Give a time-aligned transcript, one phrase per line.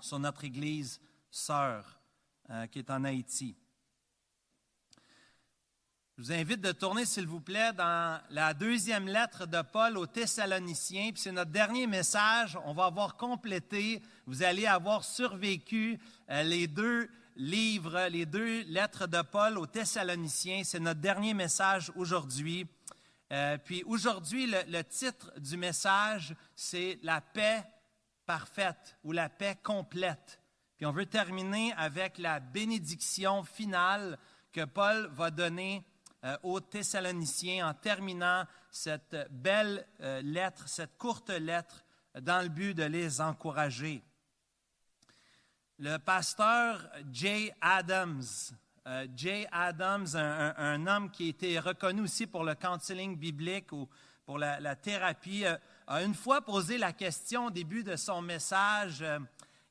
[0.00, 1.00] sur notre Église
[1.30, 2.00] sœur
[2.50, 3.56] euh, qui est en Haïti.
[6.20, 10.06] Je vous invite de tourner, s'il vous plaît, dans la deuxième lettre de Paul aux
[10.06, 11.12] Thessaloniciens.
[11.12, 12.58] Puis c'est notre dernier message.
[12.66, 14.02] On va avoir complété.
[14.26, 20.62] Vous allez avoir survécu euh, les deux livres, les deux lettres de Paul aux Thessaloniciens.
[20.62, 22.66] C'est notre dernier message aujourd'hui.
[23.32, 27.64] Euh, puis aujourd'hui, le, le titre du message, c'est la paix
[28.30, 30.40] parfaite ou la paix complète.
[30.76, 34.16] Puis on veut terminer avec la bénédiction finale
[34.52, 35.84] que Paul va donner
[36.22, 41.84] euh, aux Thessaloniciens en terminant cette belle euh, lettre, cette courte lettre,
[42.20, 44.00] dans le but de les encourager.
[45.80, 48.22] Le pasteur Jay Adams,
[48.86, 53.88] euh, Jay Adams, un, homme qui a été reconnu aussi pour le counseling biblique ou
[54.24, 55.46] pour la, la thérapie,
[55.90, 59.04] a une fois posé la question au début de son message.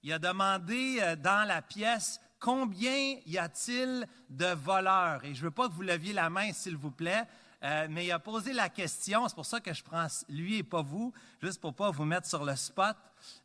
[0.03, 5.23] il a demandé dans la pièce combien y a-t-il de voleurs?
[5.23, 7.23] Et je ne veux pas que vous leviez la main, s'il vous plaît,
[7.63, 10.63] euh, mais il a posé la question, c'est pour ça que je prends lui et
[10.63, 12.97] pas vous, juste pour ne pas vous mettre sur le spot.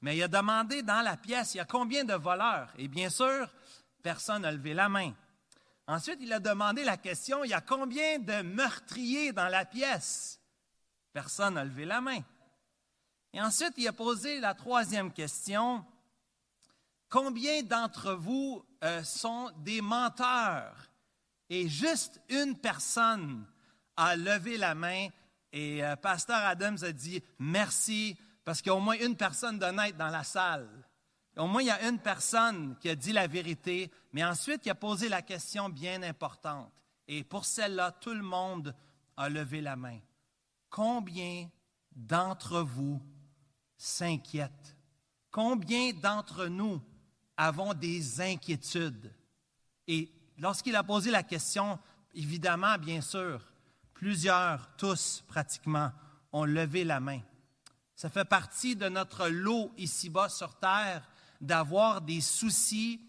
[0.02, 2.72] Mais il a demandé dans la pièce, il y a combien de voleurs?
[2.76, 3.48] Et bien sûr,
[4.02, 5.12] personne n'a levé la main.
[5.86, 10.40] Ensuite, il a demandé la question, il y a combien de meurtriers dans la pièce?
[11.12, 12.20] Personne n'a levé la main.
[13.34, 15.84] Et ensuite, il a posé la troisième question,
[17.08, 20.88] combien d'entre vous euh, sont des menteurs?
[21.50, 23.44] Et juste une personne
[23.96, 25.08] a levé la main
[25.52, 29.58] et euh, Pasteur Adams a dit merci parce qu'il y a au moins une personne
[29.58, 30.68] d'honnête dans la salle.
[31.36, 34.70] Au moins, il y a une personne qui a dit la vérité, mais ensuite, il
[34.70, 36.72] a posé la question bien importante.
[37.08, 38.76] Et pour celle-là, tout le monde
[39.16, 39.98] a levé la main.
[40.70, 41.48] Combien
[41.90, 43.02] d'entre vous
[43.84, 44.76] s'inquiètent?
[45.30, 46.80] Combien d'entre nous
[47.36, 49.12] avons des inquiétudes?
[49.86, 51.78] Et lorsqu'il a posé la question,
[52.14, 53.40] évidemment, bien sûr,
[53.92, 55.92] plusieurs, tous pratiquement,
[56.32, 57.20] ont levé la main.
[57.94, 61.06] Ça fait partie de notre lot ici-bas sur Terre
[61.40, 63.00] d'avoir des soucis,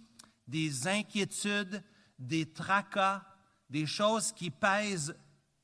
[0.46, 1.82] des inquiétudes,
[2.20, 3.24] des tracas,
[3.70, 5.16] des choses qui pèsent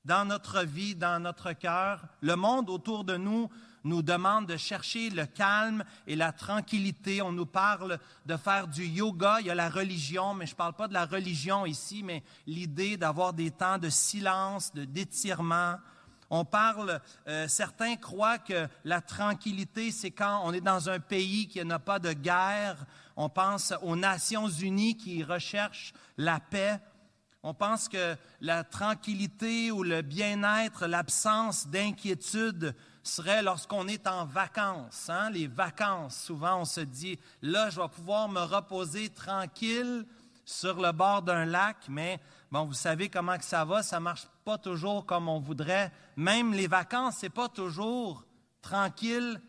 [0.06, 2.08] dans notre vie, dans notre cœur.
[2.22, 3.50] Le monde autour de nous
[3.84, 7.22] nous demande de chercher le calme et la tranquillité.
[7.22, 9.38] On nous parle de faire du yoga.
[9.40, 12.24] Il y a la religion, mais je ne parle pas de la religion ici, mais
[12.48, 15.76] l'idée d'avoir des temps de silence, de d'étirement.
[16.34, 21.50] On parle, euh, certains croient que la tranquillité, c'est quand on est dans un pays
[21.50, 22.86] qui n'a pas de guerre.
[23.18, 26.80] On pense aux Nations Unies qui recherchent la paix.
[27.44, 35.10] On pense que la tranquillité ou le bien-être, l'absence d'inquiétude serait lorsqu'on est en vacances.
[35.10, 35.32] Hein?
[35.32, 40.06] Les vacances, souvent on se dit, là, je vais pouvoir me reposer tranquille
[40.46, 42.20] sur le bord d'un lac, mais
[42.52, 45.92] bon, vous savez comment que ça va, ça marche pas toujours comme on voudrait.
[46.16, 48.24] Même les vacances, ce n'est pas toujours
[48.62, 49.42] tranquille,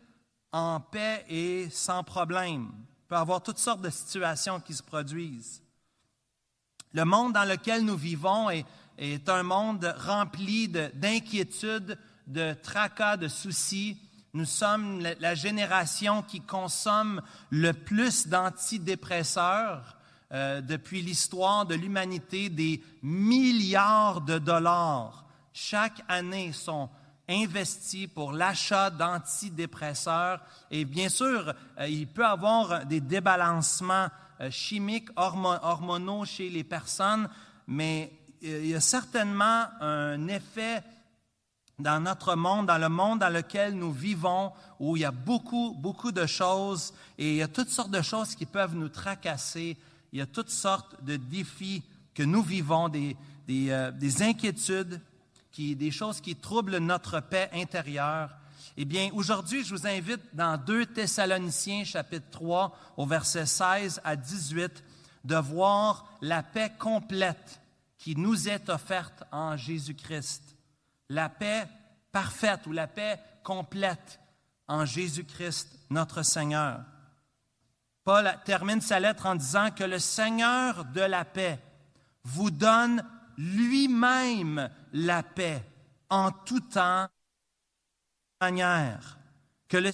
[0.51, 2.71] en paix et sans problème.
[2.75, 5.62] Il peut y avoir toutes sortes de situations qui se produisent.
[6.93, 8.65] Le monde dans lequel nous vivons est,
[9.27, 13.97] un monde rempli d'inquiétudes, de tracas, de soucis.
[14.33, 19.97] Nous sommes la génération qui consomme le plus d'antidépresseurs
[20.31, 25.23] euh, depuis l'histoire de l'humanité, des milliards de dollars
[25.53, 26.89] chaque année sont
[27.29, 30.41] investis pour l'achat d'antidépresseurs.
[30.71, 34.07] Et bien sûr, euh, il peut y avoir des débalancements
[34.43, 37.29] euh, chimiques, hormonaux chez les personnes,
[37.67, 38.11] mais
[38.41, 40.83] il y a certainement un effet
[41.79, 45.75] dans notre monde, dans le monde dans lequel nous vivons, où il y a beaucoup,
[45.77, 49.77] beaucoup de choses et il y a toutes sortes de choses qui peuvent nous tracasser.
[50.11, 51.83] Il y a toutes sortes de défis
[52.13, 53.15] que nous vivons, des,
[53.47, 55.01] des, euh, des inquiétudes,
[55.51, 58.29] qui, des choses qui troublent notre paix intérieure.
[58.75, 64.15] Eh bien, aujourd'hui, je vous invite dans 2 Thessaloniciens chapitre 3 au verset 16 à
[64.15, 64.83] 18
[65.23, 67.61] de voir la paix complète
[67.97, 70.53] qui nous est offerte en Jésus-Christ
[71.13, 71.67] la paix
[72.11, 74.19] parfaite ou la paix complète
[74.67, 76.81] en Jésus-Christ, notre Seigneur.
[78.03, 81.59] Paul termine sa lettre en disant que le Seigneur de la paix
[82.23, 83.03] vous donne
[83.37, 85.63] lui-même la paix
[86.09, 87.07] en tout temps,
[88.43, 89.17] manière.
[89.69, 89.91] Que le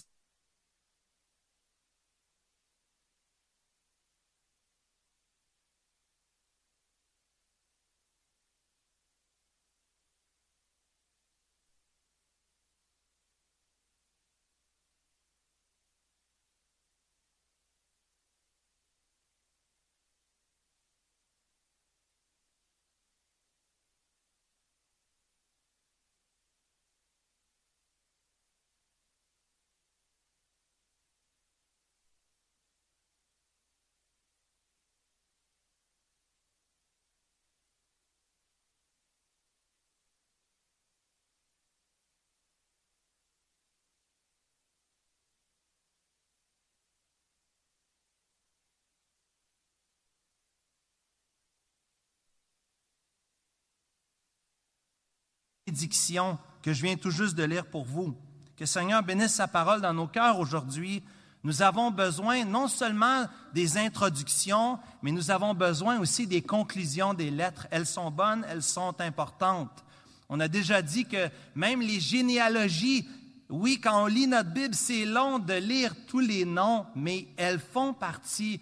[56.62, 58.16] que je viens tout juste de lire pour vous.
[58.58, 61.04] Que Seigneur bénisse sa parole dans nos cœurs aujourd'hui.
[61.44, 67.32] Nous avons besoin non seulement des introductions, mais nous avons besoin aussi des conclusions des
[67.32, 67.68] lettres.
[67.72, 69.86] Elles sont bonnes, elles sont importantes.
[70.28, 73.08] On a déjà dit que même les généalogies,
[73.50, 77.60] oui, quand on lit notre Bible, c'est long de lire tous les noms, mais elles
[77.60, 78.60] font partie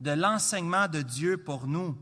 [0.00, 1.96] de l'enseignement de Dieu pour nous.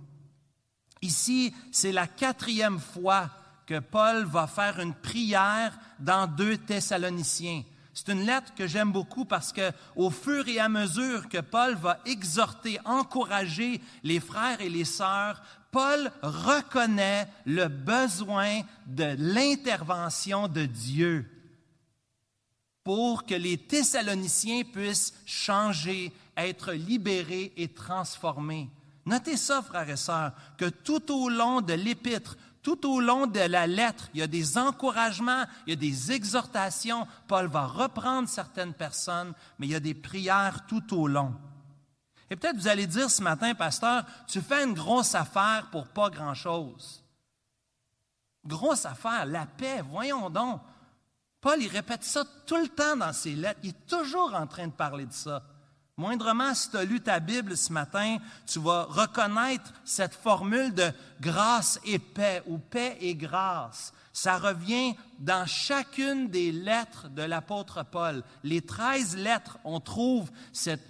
[1.02, 3.28] Ici, c'est la quatrième fois
[3.66, 7.62] que Paul va faire une prière dans deux Thessaloniciens.
[7.94, 11.74] C'est une lettre que j'aime beaucoup parce que, au fur et à mesure que Paul
[11.74, 20.64] va exhorter, encourager les frères et les sœurs, Paul reconnaît le besoin de l'intervention de
[20.64, 21.28] Dieu
[22.84, 28.70] pour que les Thessaloniciens puissent changer, être libérés et transformés.
[29.04, 33.40] Notez ça, frères et sœurs, que tout au long de l'épître, tout au long de
[33.40, 37.06] la lettre, il y a des encouragements, il y a des exhortations.
[37.26, 41.34] Paul va reprendre certaines personnes, mais il y a des prières tout au long.
[42.30, 46.08] Et peut-être vous allez dire ce matin, pasteur, tu fais une grosse affaire pour pas
[46.08, 47.04] grand-chose.
[48.44, 50.60] Grosse affaire, la paix, voyons donc.
[51.40, 53.60] Paul, il répète ça tout le temps dans ses lettres.
[53.64, 55.42] Il est toujours en train de parler de ça.
[55.98, 58.16] Moindrement, si tu as lu ta Bible ce matin,
[58.46, 60.90] tu vas reconnaître cette formule de
[61.20, 63.92] grâce et paix ou paix et grâce.
[64.10, 68.22] Ça revient dans chacune des lettres de l'apôtre Paul.
[68.42, 70.80] Les treize lettres, on trouve cet,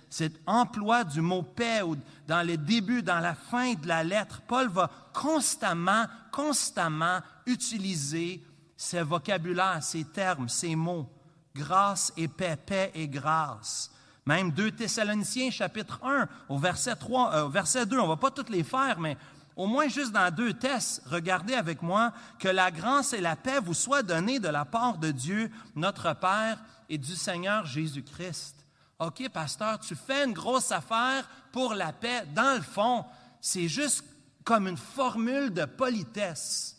[0.46, 1.96] emploi du mot paix ou
[2.28, 4.40] dans le début, dans la fin de la lettre.
[4.46, 8.44] Paul va constamment, constamment utiliser
[8.76, 11.08] ces vocabulaires, ces termes, ces mots.
[11.54, 13.90] Grâce et paix, paix et grâce.
[14.24, 18.30] Même 2 Thessaloniciens, chapitre 1, au verset, 3, euh, verset 2, on ne va pas
[18.30, 19.16] toutes les faire, mais
[19.56, 23.60] au moins juste dans 2 Thess, regardez avec moi que la grâce et la paix
[23.60, 26.58] vous soient données de la part de Dieu, notre Père,
[26.88, 28.56] et du Seigneur Jésus-Christ.
[28.98, 32.24] OK, pasteur, tu fais une grosse affaire pour la paix.
[32.34, 33.04] Dans le fond,
[33.40, 34.04] c'est juste
[34.44, 36.76] comme une formule de politesse.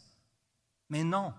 [0.90, 1.34] Mais non,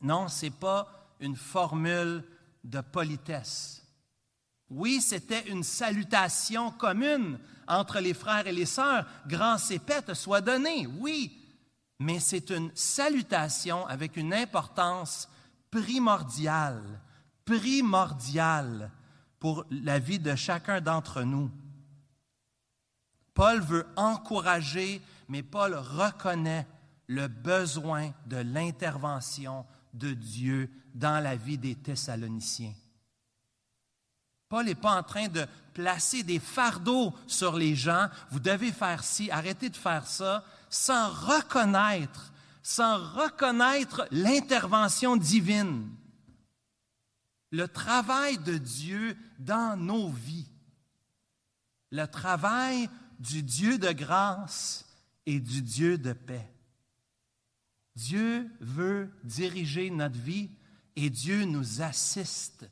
[0.00, 0.86] non, ce n'est pas
[1.20, 2.24] une formule
[2.64, 3.79] de politesse.
[4.70, 9.06] Oui, c'était une salutation commune entre les frères et les sœurs.
[9.26, 11.36] Grand et te soit donné, oui,
[11.98, 15.28] mais c'est une salutation avec une importance
[15.70, 17.00] primordiale,
[17.44, 18.90] primordiale
[19.38, 21.50] pour la vie de chacun d'entre nous.
[23.34, 26.66] Paul veut encourager, mais Paul reconnaît
[27.06, 29.64] le besoin de l'intervention
[29.94, 32.74] de Dieu dans la vie des Thessaloniciens.
[34.50, 38.08] Paul n'est pas en train de placer des fardeaux sur les gens.
[38.32, 45.88] Vous devez faire ci, arrêtez de faire ça, sans reconnaître, sans reconnaître l'intervention divine,
[47.52, 50.50] le travail de Dieu dans nos vies,
[51.92, 52.90] le travail
[53.20, 54.84] du Dieu de grâce
[55.26, 56.52] et du Dieu de paix.
[57.94, 60.50] Dieu veut diriger notre vie
[60.96, 62.68] et Dieu nous assiste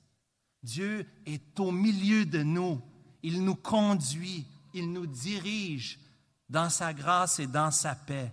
[0.63, 2.81] Dieu est au milieu de nous.
[3.23, 5.99] Il nous conduit, il nous dirige
[6.49, 8.33] dans sa grâce et dans sa paix.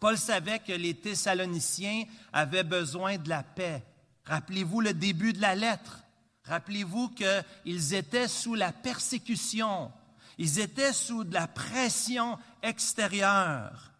[0.00, 3.84] Paul savait que les Thessaloniciens avaient besoin de la paix.
[4.24, 6.04] Rappelez-vous le début de la lettre.
[6.44, 9.92] Rappelez-vous qu'ils étaient sous la persécution.
[10.38, 13.92] Ils étaient sous de la pression extérieure.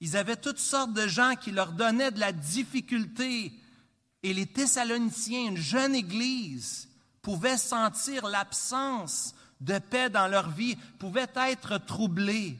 [0.00, 3.52] Ils avaient toutes sortes de gens qui leur donnaient de la difficulté
[4.22, 6.88] et les Thessaloniciens, une jeune Église,
[7.22, 12.58] pouvaient sentir l'absence de paix dans leur vie, pouvaient être troublés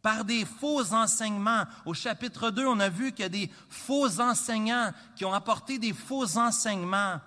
[0.00, 1.64] par des faux enseignements.
[1.86, 5.78] Au chapitre 2, on a vu qu'il y a des faux enseignants qui ont apporté
[5.78, 7.20] des faux enseignements,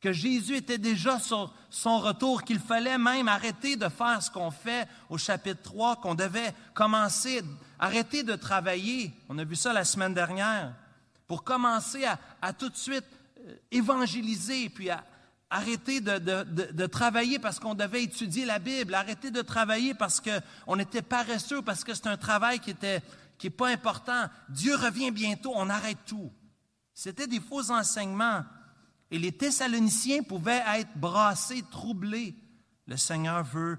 [0.00, 4.50] que Jésus était déjà sur son retour, qu'il fallait même arrêter de faire ce qu'on
[4.50, 7.42] fait au chapitre 3, qu'on devait commencer,
[7.78, 9.12] arrêter de travailler.
[9.28, 10.74] On a vu ça la semaine dernière
[11.32, 12.04] pour commencer
[12.42, 13.06] à, tout de suite
[13.38, 15.02] euh, évangéliser, puis à
[15.48, 21.00] arrêter de, travailler parce qu'on devait étudier la Bible, arrêter de travailler parce qu'on était
[21.00, 23.00] paresseux, parce que c'est un travail qui était
[23.38, 24.26] qui n'est pas important.
[24.50, 26.30] Dieu revient bientôt, on arrête tout.
[26.92, 28.44] C'était des faux enseignements.
[29.10, 32.36] Et les Thessaloniciens pouvaient être brassés, troublés.
[32.86, 33.78] Le Seigneur veut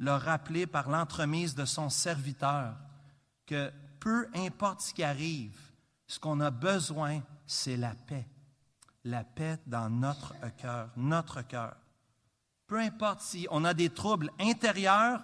[0.00, 2.74] leur rappeler par l'entremise de son serviteur
[3.46, 5.67] que peu importe ce qui arrive,
[6.08, 8.26] ce qu'on a besoin, c'est la paix.
[9.04, 11.76] La paix dans notre cœur, notre cœur.
[12.66, 15.22] Peu importe si on a des troubles intérieurs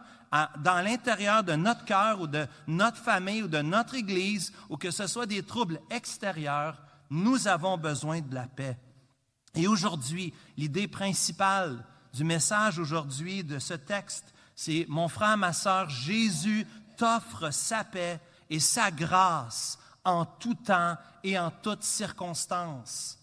[0.59, 4.91] dans l'intérieur de notre cœur ou de notre famille ou de notre Église, ou que
[4.91, 8.77] ce soit des troubles extérieurs, nous avons besoin de la paix.
[9.55, 15.89] Et aujourd'hui, l'idée principale du message aujourd'hui de ce texte, c'est mon frère, ma sœur,
[15.89, 23.19] Jésus t'offre sa paix et sa grâce en tout temps et en toutes circonstances.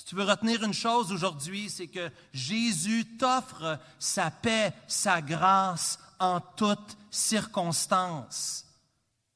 [0.00, 5.98] Si tu veux retenir une chose aujourd'hui, c'est que Jésus t'offre sa paix, sa grâce
[6.18, 8.64] en toutes circonstances.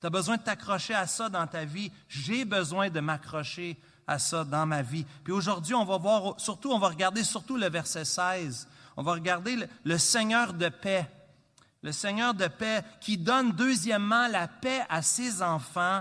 [0.01, 1.93] Tu as besoin de t'accrocher à ça dans ta vie.
[2.09, 5.05] J'ai besoin de m'accrocher à ça dans ma vie.
[5.23, 8.67] Puis aujourd'hui, on va voir, surtout, on va regarder surtout le verset 16.
[8.97, 11.11] On va regarder le, le Seigneur de paix.
[11.83, 16.01] Le Seigneur de paix qui donne deuxièmement la paix à ses enfants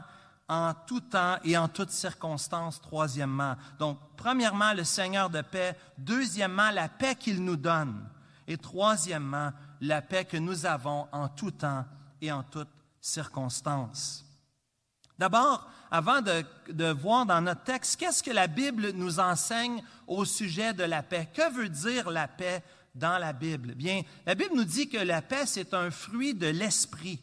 [0.50, 3.56] en tout temps et en toutes circonstances, troisièmement.
[3.80, 5.78] Donc, premièrement, le Seigneur de paix.
[5.98, 8.08] Deuxièmement, la paix qu'il nous donne.
[8.48, 11.86] Et troisièmement, la paix que nous avons en tout temps
[12.22, 12.68] et en toutes
[13.00, 14.26] circonstances.
[15.18, 20.26] D'abord, avant de, de, voir dans notre texte, qu'est-ce que la Bible nous enseigne au
[20.26, 21.30] sujet de la paix?
[21.34, 22.64] Que veut dire la paix
[22.96, 23.76] dans la Bible?
[23.76, 27.22] Bien, la Bible nous dit que la paix, c'est un fruit de l'esprit.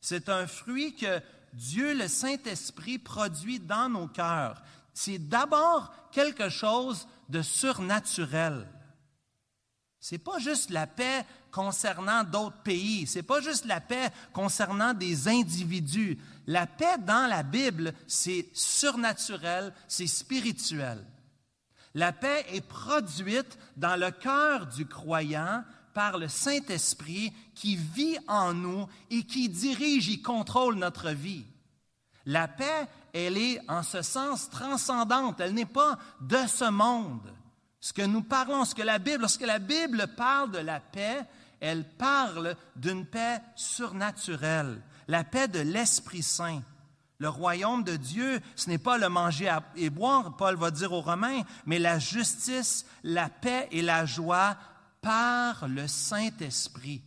[0.00, 1.20] C'est un fruit que
[1.56, 4.62] Dieu, le Saint-Esprit, produit dans nos cœurs.
[4.92, 8.68] C'est d'abord quelque chose de surnaturel.
[9.98, 15.28] C'est pas juste la paix concernant d'autres pays, c'est pas juste la paix concernant des
[15.28, 16.18] individus.
[16.46, 21.02] La paix dans la Bible, c'est surnaturel, c'est spirituel.
[21.94, 25.64] La paix est produite dans le cœur du croyant
[25.96, 31.46] par le Saint-Esprit qui vit en nous et qui dirige et contrôle notre vie.
[32.26, 37.32] La paix, elle est en ce sens transcendante, elle n'est pas de ce monde.
[37.80, 41.22] Ce que nous parlons, ce que la Bible, lorsque la Bible parle de la paix,
[41.60, 46.60] elle parle d'une paix surnaturelle, la paix de l'Esprit Saint.
[47.16, 51.00] Le royaume de Dieu, ce n'est pas le manger et boire, Paul va dire aux
[51.00, 54.58] Romains, mais la justice, la paix et la joie
[55.06, 57.00] par le Saint-Esprit.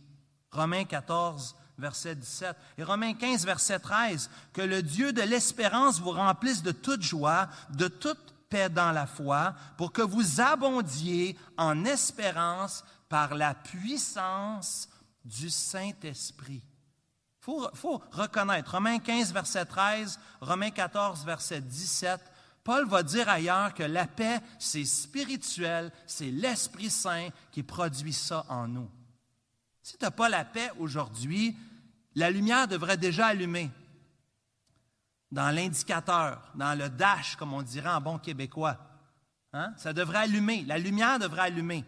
[0.52, 2.56] Romains 14, verset 17.
[2.78, 4.30] Et Romains 15, verset 13.
[4.54, 9.06] Que le Dieu de l'espérance vous remplisse de toute joie, de toute paix dans la
[9.06, 14.88] foi, pour que vous abondiez en espérance par la puissance
[15.22, 16.62] du Saint-Esprit.
[16.62, 22.18] Il faut, faut, reconnaître, Romains 15, verset 13, Romains 14, verset 17,
[22.62, 28.44] Paul va dire ailleurs que la paix, c'est spirituel, c'est l'Esprit Saint qui produit ça
[28.48, 28.90] en nous.
[29.82, 31.56] Si tu n'as pas la paix aujourd'hui,
[32.14, 33.70] la lumière devrait déjà allumer
[35.30, 38.78] dans l'indicateur, dans le dash, comme on dirait en bon québécois.
[39.52, 39.72] Hein?
[39.76, 41.84] Ça devrait allumer, la lumière devrait allumer.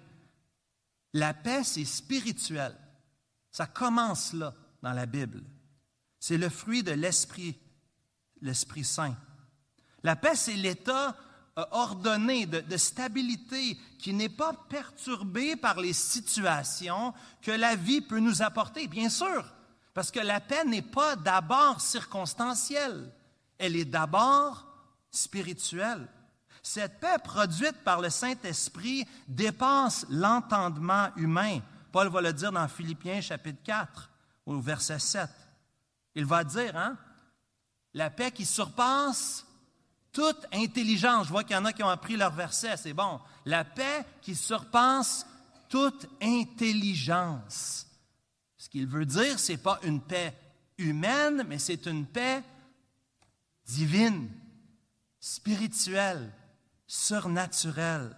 [1.12, 2.74] La paix, c'est spirituel.
[3.50, 5.42] Ça commence là, dans la Bible.
[6.18, 7.58] C'est le fruit de l'Esprit,
[8.40, 9.16] l'Esprit Saint.
[10.02, 11.16] La paix, c'est l'état
[11.59, 18.21] euh, ordonné de, stabilité qui n'est pas perturbé par les situations que la vie peut
[18.21, 18.88] nous apporter.
[18.88, 19.44] Bien sûr,
[19.92, 23.12] parce que la paix n'est pas d'abord circonstancielle,
[23.59, 24.66] elle est d'abord
[25.11, 26.09] spirituelle.
[26.62, 31.61] Cette paix produite par le Saint-Esprit dépasse l'entendement humain.
[31.90, 34.11] Paul va le dire dans Philippiens chapitre 4
[34.47, 35.28] au verset 7.
[36.14, 36.97] Il va dire, hein,
[37.92, 39.44] la paix qui surpasse
[40.12, 41.26] toute intelligence.
[41.26, 43.21] Je vois qu'il y en a qui ont appris leur verset, c'est bon.
[43.45, 45.26] La paix qui surpasse
[45.69, 47.87] toute intelligence.
[48.57, 50.35] Ce qu'il veut dire, ce n'est pas une paix
[50.78, 52.42] humaine, mais c'est une paix
[53.64, 54.28] divine,
[55.19, 56.33] spirituelle,
[56.87, 58.16] surnaturelle.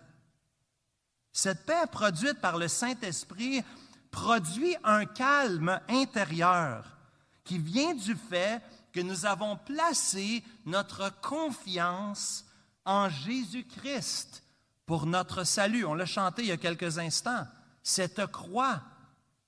[1.33, 3.63] Cette paix produite par le Saint-Esprit
[4.11, 6.97] produit un calme intérieur
[7.45, 8.63] qui vient du fait
[8.95, 12.47] que nous avons placé notre confiance
[12.85, 14.45] en Jésus-Christ
[14.87, 15.85] pour notre salut.
[15.85, 17.45] On l'a chanté il y a quelques instants.
[17.83, 18.81] Cette croix,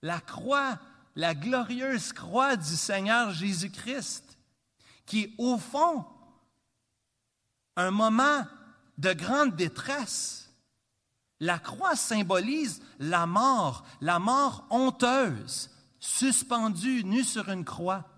[0.02, 0.80] la croix,
[1.14, 4.36] la glorieuse croix du Seigneur Jésus-Christ,
[5.06, 6.04] qui au fond,
[7.76, 8.44] un moment
[8.98, 10.50] de grande détresse.
[11.38, 18.08] La croix symbolise la mort, la mort honteuse, suspendue, nue sur une croix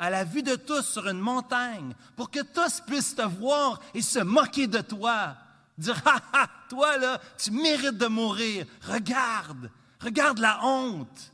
[0.00, 4.00] à la vue de tous sur une montagne, pour que tous puissent te voir et
[4.00, 5.36] se moquer de toi.
[5.76, 8.66] Dire, ah, ah, toi là, tu mérites de mourir.
[8.82, 11.32] Regarde, regarde la honte.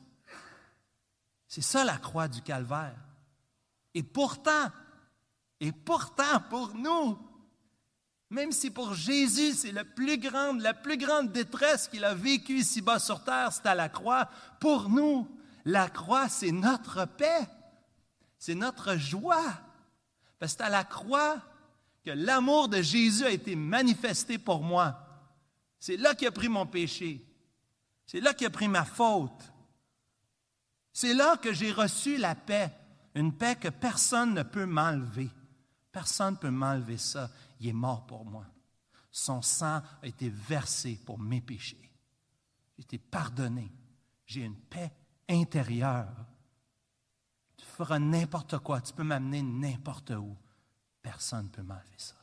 [1.47, 2.99] C'est ça la croix du calvaire.
[3.95, 4.71] Et pourtant,
[5.61, 7.17] et pourtant pour nous,
[8.29, 12.59] Même si pour Jésus, c'est la plus grande, la plus grande détresse qu'il a vécue
[12.59, 14.29] ici-bas sur terre, c'est à la croix.
[14.59, 15.29] Pour nous,
[15.65, 17.47] la croix, c'est notre paix.
[18.47, 19.59] C'est notre joie.
[20.39, 21.43] Parce que c'est à la croix
[22.05, 25.05] que l'amour de Jésus a été manifesté pour moi.
[25.81, 27.27] C'est là qu'il a pris mon péché.
[28.07, 29.53] C'est là qu'il a pris ma faute.
[30.93, 32.71] C'est là que j'ai reçu la paix,
[33.17, 35.29] une paix que personne ne peut m'enlever.
[35.91, 37.29] Personne ne peut m'enlever ça.
[37.59, 38.47] Il est mort pour moi.
[39.11, 41.93] Son sang a été versé pour mes péchés.
[42.77, 43.73] J'ai été pardonné.
[44.25, 44.93] J'ai une paix
[45.29, 46.15] intérieure.
[47.77, 50.35] Feras n'importe quoi, tu peux m'amener n'importe où.
[51.03, 52.15] Personne ne peut m'enlever ça.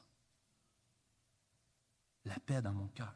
[2.26, 3.14] La paix dans mon cœur.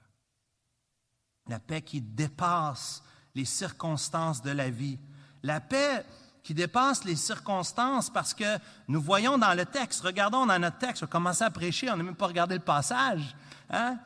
[1.47, 3.01] La paix qui dépasse
[3.33, 4.99] les circonstances de la vie.
[5.41, 6.05] La paix
[6.43, 11.01] qui dépasse les circonstances parce que nous voyons dans le texte, regardons dans notre texte,
[11.01, 13.35] on a commencé à prêcher, on n'a même pas regardé le passage,
[13.71, 13.97] hein,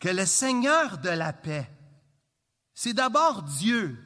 [0.00, 1.70] que le Seigneur de la paix,
[2.74, 4.04] c'est d'abord Dieu.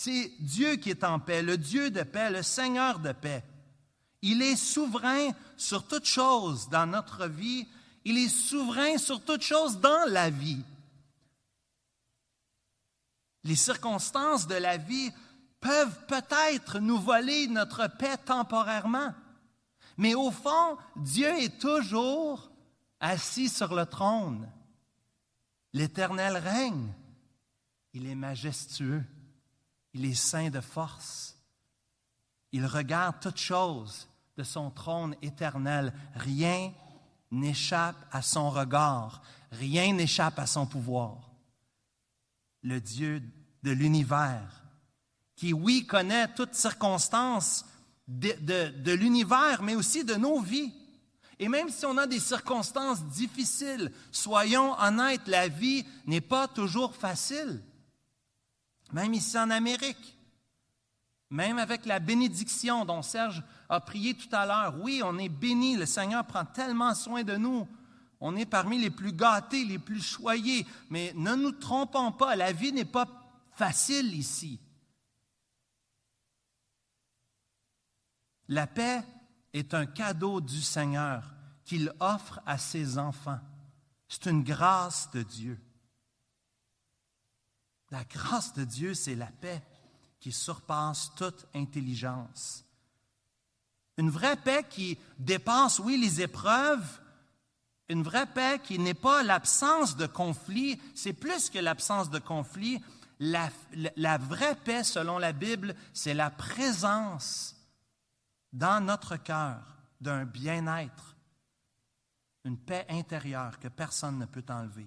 [0.00, 3.42] C'est Dieu qui est en paix, le Dieu de paix, le Seigneur de paix.
[4.22, 7.66] Il est souverain sur toute chose dans notre vie.
[8.04, 10.62] Il est souverain sur toute chose dans la vie.
[13.42, 15.10] Les circonstances de la vie
[15.58, 19.12] peuvent peut-être nous voler notre paix temporairement.
[19.96, 22.52] Mais au fond, Dieu est toujours
[23.00, 24.48] assis sur le trône.
[25.72, 26.92] L'Éternel règne.
[27.94, 29.02] Il est majestueux.
[29.98, 31.36] Il est saint de force.
[32.52, 34.06] Il regarde toutes choses
[34.36, 35.92] de son trône éternel.
[36.14, 36.72] Rien
[37.32, 39.22] n'échappe à son regard.
[39.50, 41.32] Rien n'échappe à son pouvoir.
[42.62, 43.20] Le Dieu
[43.64, 44.62] de l'univers,
[45.34, 47.64] qui, oui, connaît toutes circonstances
[48.06, 50.72] de, de l'univers, mais aussi de nos vies.
[51.40, 56.94] Et même si on a des circonstances difficiles, soyons honnêtes, la vie n'est pas toujours
[56.94, 57.60] facile.
[58.92, 60.16] Même ici en Amérique.
[61.30, 64.76] Même avec la bénédiction dont Serge a prié tout à l'heure.
[64.80, 65.76] Oui, on est béni.
[65.76, 67.68] Le Seigneur prend tellement soin de nous.
[68.20, 70.66] On est parmi les plus gâtés, les plus choyés.
[70.90, 73.06] Mais ne nous trompons pas, la vie n'est pas
[73.52, 74.58] facile ici.
[78.48, 79.04] La paix
[79.52, 81.22] est un cadeau du Seigneur
[81.64, 83.40] qu'il offre à ses enfants.
[84.08, 85.60] C'est une grâce de Dieu.
[87.90, 89.62] La grâce de Dieu, c'est la paix
[90.20, 92.64] qui surpasse toute intelligence.
[93.96, 97.00] Une vraie paix qui dépasse, oui, les épreuves,
[97.88, 102.82] une vraie paix qui n'est pas l'absence de conflit, c'est plus que l'absence de conflit.
[103.18, 103.50] La,
[104.18, 107.56] vraie paix, selon la Bible, c'est la présence
[108.52, 109.60] dans notre cœur
[110.00, 111.16] d'un bien-être,
[112.44, 114.86] une paix intérieure que personne ne peut enlever.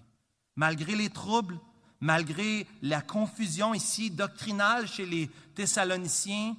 [0.56, 1.60] Malgré les troubles,
[2.02, 6.56] malgré la confusion ici doctrinale chez les Thessaloniciens,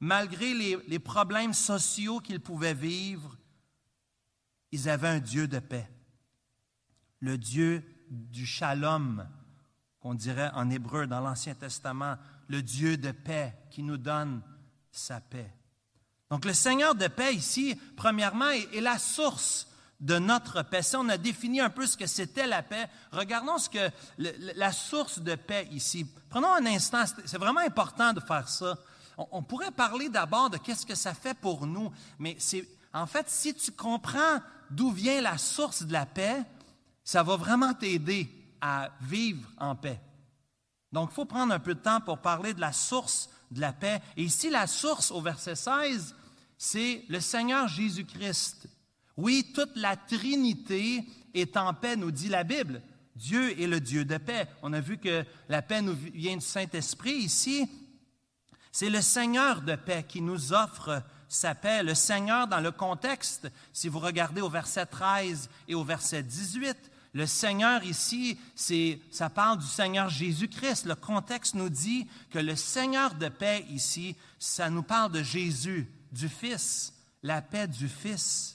[0.00, 3.36] malgré les, problèmes sociaux qu'ils pouvaient vivre,
[4.70, 5.90] ils avaient un Dieu de paix.
[7.20, 9.28] Le Dieu du shalom,
[9.98, 12.16] qu'on dirait en hébreu dans l'Ancien Testament,
[12.48, 14.42] le Dieu de paix qui nous donne
[14.92, 15.52] sa paix.
[16.30, 19.68] Donc le Seigneur de paix ici, premièrement, est la source
[20.04, 20.82] de notre paix.
[20.82, 24.70] Si on a défini un peu ce que c'était la paix, regardons ce que la
[24.70, 26.06] source de paix ici.
[26.28, 28.76] Prenons un instant, c'est vraiment important de faire ça.
[29.16, 32.36] On, pourrait parler d'abord de qu'est-ce que ça fait pour nous, mais
[32.92, 34.40] en fait si tu comprends
[34.70, 36.42] d'où vient la source de la paix,
[37.02, 40.00] ça va vraiment t'aider à vivre en paix.
[40.92, 43.72] Donc, il faut prendre un peu de temps pour parler de la source de la
[43.72, 44.00] paix.
[44.16, 46.14] Et ici, la source au verset 16,
[46.56, 48.68] c'est le Seigneur Jésus-Christ.
[49.16, 52.82] Oui, toute la Trinité est en paix, nous dit la Bible.
[53.14, 54.48] Dieu est le Dieu de paix.
[54.62, 57.68] On a vu que la paix nous vient du Saint-Esprit ici.
[58.72, 61.82] C'est le Seigneur de paix qui nous offre sa paix.
[61.84, 66.76] Le Seigneur, dans le contexte, si vous regardez au verset 13 et au verset 18,
[67.12, 70.86] le Seigneur ici, c'est, ça parle du Seigneur Jésus-Christ.
[70.86, 75.88] Le contexte nous dit que le Seigneur de paix ici, ça nous parle de Jésus,
[76.10, 78.53] du Fils, la paix du Fils.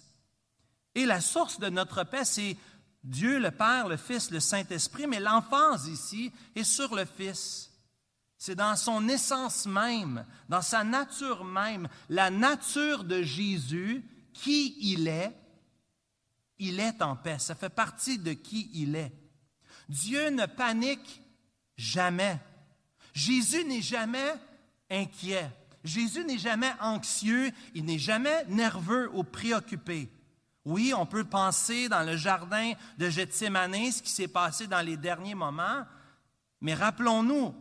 [1.00, 2.58] Et la source de notre paix, c'est
[3.06, 7.72] Dieu le Père, le Fils, le Saint-Esprit, mais l'enfance ici est sur le Fils.
[8.38, 15.08] C'est dans son essence même, dans sa nature même, la nature de Jésus, qui il
[15.08, 15.34] est,
[16.58, 17.40] il est en paix.
[17.40, 19.14] Ça fait partie de qui il est.
[19.88, 21.22] Dieu ne panique
[21.78, 22.42] jamais.
[23.14, 24.34] Jésus n'est jamais
[24.92, 25.50] inquiet.
[25.86, 30.10] Jésus n'est jamais anxieux, il n'est jamais nerveux ou préoccupé.
[30.66, 34.98] Oui, on peut penser dans le jardin de Gethsemane ce qui s'est passé dans les
[34.98, 35.86] derniers moments,
[36.62, 37.56] mais rappelons-nous,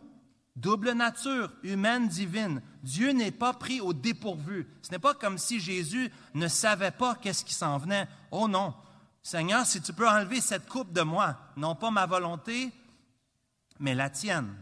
[0.55, 4.67] double nature, humaine, divine, Dieu n'est pas pris au dépourvu.
[4.81, 8.07] Ce n'est pas comme si Jésus ne savait pas qu'est-ce qui s'en venait.
[8.31, 8.73] Oh non,
[9.21, 12.71] Seigneur, si tu peux enlever cette coupe de moi, non pas ma volonté,
[13.79, 14.53] mais la tienne.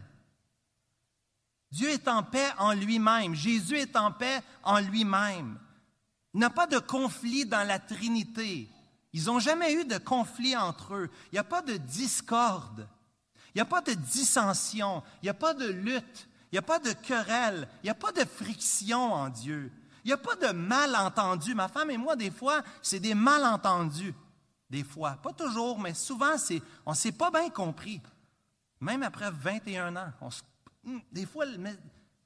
[1.70, 3.34] Dieu est en paix en lui-même.
[3.34, 5.58] Jésus est en paix en lui-même.
[6.34, 8.68] Il n'y a pas de conflit dans la Trinité.
[9.12, 11.10] Ils n'ont jamais eu de conflit entre eux.
[11.32, 12.86] Il n'y a pas de discorde.
[13.54, 15.02] Il n'y a pas de dissension.
[15.22, 16.28] Il n'y a pas de lutte.
[16.50, 17.68] Il n'y a pas de querelle.
[17.82, 19.72] Il n'y a pas de friction en Dieu.
[20.04, 21.54] Il n'y a pas de malentendu.
[21.54, 24.14] Ma femme et moi, des fois, c'est des malentendus.
[24.68, 25.12] Des fois.
[25.22, 26.36] Pas toujours, mais souvent,
[26.84, 28.00] on ne s'est pas bien compris.
[28.80, 30.12] Même après 21 ans.
[30.84, 31.46] Hmm, des fois,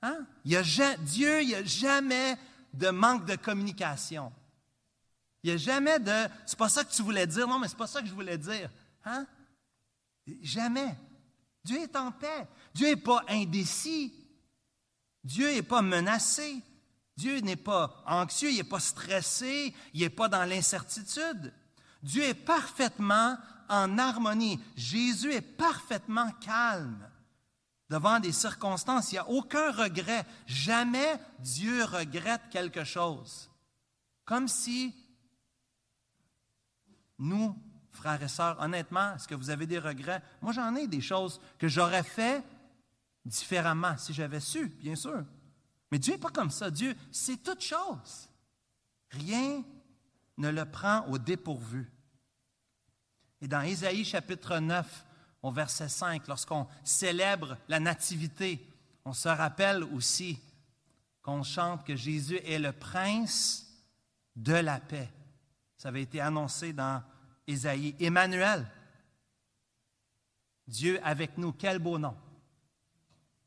[0.03, 0.19] hein?
[0.45, 2.37] il y a, Dieu, il n'y a jamais
[2.73, 4.33] de manque de communication.
[5.43, 7.77] Il n'y a jamais de c'est pas ça que tu voulais dire, non, mais c'est
[7.77, 8.71] pas ça que je voulais dire.
[9.05, 9.27] Hein?
[10.41, 10.97] Jamais.
[11.65, 12.47] Dieu est en paix.
[12.75, 14.13] Dieu n'est pas indécis.
[15.25, 16.63] Dieu n'est pas menacé.
[17.17, 21.53] Dieu n'est pas anxieux, il n'est pas stressé, il n'est pas dans l'incertitude.
[22.03, 23.37] Dieu est parfaitement
[23.69, 24.59] en harmonie.
[24.77, 27.09] Jésus est parfaitement calme
[27.93, 29.13] devant des circonstances.
[29.13, 30.25] Il n'y a aucun regret.
[30.47, 33.51] Jamais Dieu regrette quelque chose.
[34.25, 34.95] Comme si
[37.19, 37.55] nous,
[37.91, 40.23] frères et sœurs, honnêtement, est-ce que vous avez des regrets?
[40.41, 42.43] Moi, j'en ai des choses que j'aurais fait
[43.27, 45.23] différemment si j'avais su, bien sûr.
[45.91, 46.71] Mais Dieu n'est pas comme ça.
[46.71, 48.31] Dieu, c'est toute chose.
[49.11, 49.63] Rien
[50.39, 51.93] ne le prend au dépourvu.
[53.43, 55.05] Et dans Ésaïe chapitre 9,
[55.43, 58.65] au verset 5, lorsqu'on célèbre la nativité,
[59.05, 60.39] on se rappelle aussi
[61.23, 63.67] qu'on chante que Jésus est le prince
[64.37, 65.11] de la paix.
[65.77, 67.03] Ça avait été annoncé dans
[67.47, 67.95] Ésaïe.
[67.99, 68.67] Emmanuel,
[70.67, 72.17] Dieu avec nous, quel beau nom,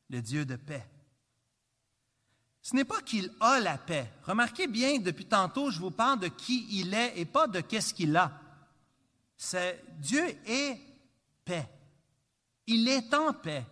[0.09, 0.85] le Dieu de paix.
[2.61, 4.11] Ce n'est pas qu'il a la paix.
[4.23, 7.93] Remarquez bien, depuis tantôt, je vous parle de qui il est et pas de qu'est-ce
[7.93, 8.31] qu'il a.
[9.37, 10.79] C'est Dieu est
[11.43, 11.69] paix.
[12.67, 13.65] Il est en paix.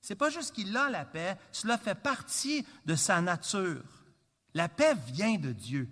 [0.00, 3.82] Ce n'est pas juste qu'il a la paix, cela fait partie de sa nature.
[4.54, 5.88] La paix vient de Dieu.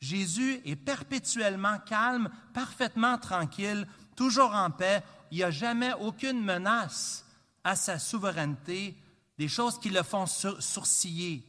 [0.00, 5.02] Jésus est perpétuellement calme, parfaitement tranquille, toujours en paix.
[5.30, 7.24] Il n'y a jamais aucune menace
[7.64, 8.96] à sa souveraineté,
[9.38, 11.42] des choses qui le font sourciller.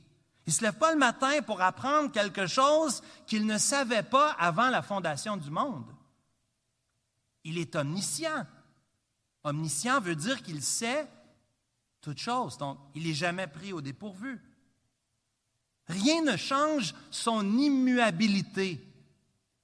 [0.47, 4.31] Il ne se lève pas le matin pour apprendre quelque chose qu'il ne savait pas
[4.39, 5.91] avant la fondation du monde.
[7.43, 8.45] Il est omniscient.
[9.45, 11.07] Omniscient veut dire qu'il sait
[12.01, 14.41] toutes choses, donc il n'est jamais pris au dépourvu.
[15.87, 18.81] Rien ne change son immuabilité.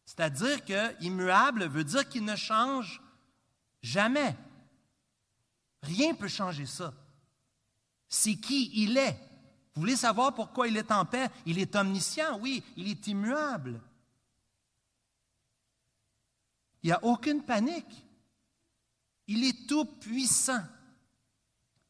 [0.06, 3.02] C'est-à-dire que immuable veut dire qu'il ne change
[3.82, 4.36] jamais.
[5.82, 6.94] Rien ne peut changer ça.
[8.08, 9.18] C'est qui il est.
[9.74, 11.28] Vous voulez savoir pourquoi il est en paix?
[11.48, 13.82] Il est omniscient, oui, il est immuable.
[16.84, 18.06] Il n'y a aucune panique.
[19.28, 20.64] Il est tout puissant.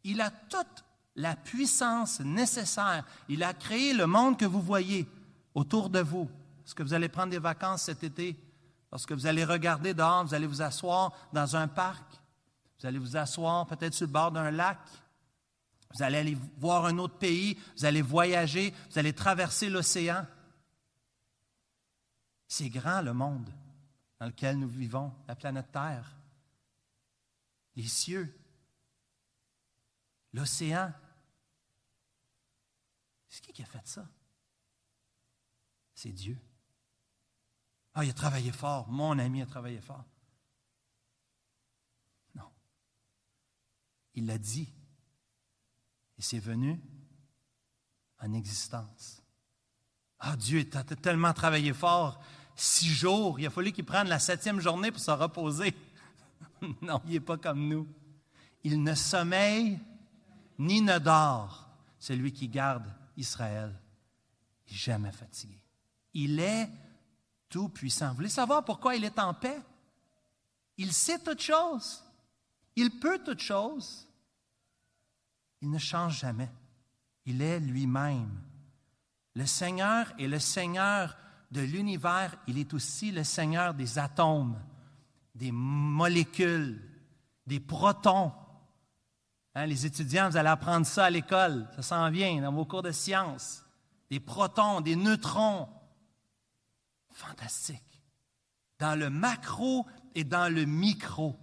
[0.03, 0.83] Il a toute
[1.15, 3.05] la puissance nécessaire.
[3.29, 5.07] Il a créé le monde que vous voyez
[5.53, 6.29] autour de vous.
[6.65, 8.37] Est-ce que vous allez prendre des vacances cet été?
[8.91, 12.03] Lorsque vous allez regarder dehors, vous allez vous asseoir dans un parc?
[12.79, 14.79] Vous allez vous asseoir peut-être sur le bord d'un lac?
[15.93, 17.57] Vous allez aller voir un autre pays?
[17.77, 18.73] Vous allez voyager?
[18.89, 20.25] Vous allez traverser l'océan?
[22.47, 23.49] C'est grand le monde
[24.19, 26.11] dans lequel nous vivons, la planète Terre,
[27.75, 28.37] les cieux,
[30.33, 30.93] l'océan.
[33.29, 34.07] C'est qui qui a fait ça?
[35.93, 36.37] C'est Dieu.
[37.93, 38.89] Ah, il a travaillé fort.
[38.89, 40.05] Mon ami a travaillé fort.
[42.35, 42.51] Non.
[44.15, 44.73] Il l'a dit.
[46.17, 46.81] Et c'est venu
[48.19, 49.21] en existence.
[50.19, 52.21] Ah, Dieu a tellement travaillé fort
[52.55, 53.39] six jours.
[53.39, 55.75] Il a fallu qu'il prenne la septième journée pour se reposer.
[56.81, 57.87] non, il n'est pas comme nous.
[58.63, 59.79] Il ne sommeille
[60.59, 61.69] ni ne dort,
[61.99, 62.85] celui qui garde
[63.17, 63.73] Israël.
[64.67, 65.57] Il n'est jamais fatigué.
[66.13, 66.69] Il est
[67.49, 68.09] tout puissant.
[68.09, 69.59] Vous voulez savoir pourquoi il est en paix?
[70.77, 72.03] Il sait toutes choses.
[72.75, 74.07] Il peut toutes choses.
[75.61, 76.49] Il ne change jamais.
[77.25, 78.31] Il est lui-même.
[79.35, 81.15] Le Seigneur est le Seigneur
[81.51, 84.57] de l'univers, il est aussi le Seigneur des atomes,
[85.35, 86.81] des molécules,
[87.47, 88.31] des protons.
[89.55, 92.83] Hein, les étudiants, vous allez apprendre ça à l'école, ça s'en vient dans vos cours
[92.83, 93.63] de sciences.
[94.09, 95.67] Des protons, des neutrons.
[97.13, 97.83] Fantastique.
[98.79, 101.37] dans le macro et dans le micro.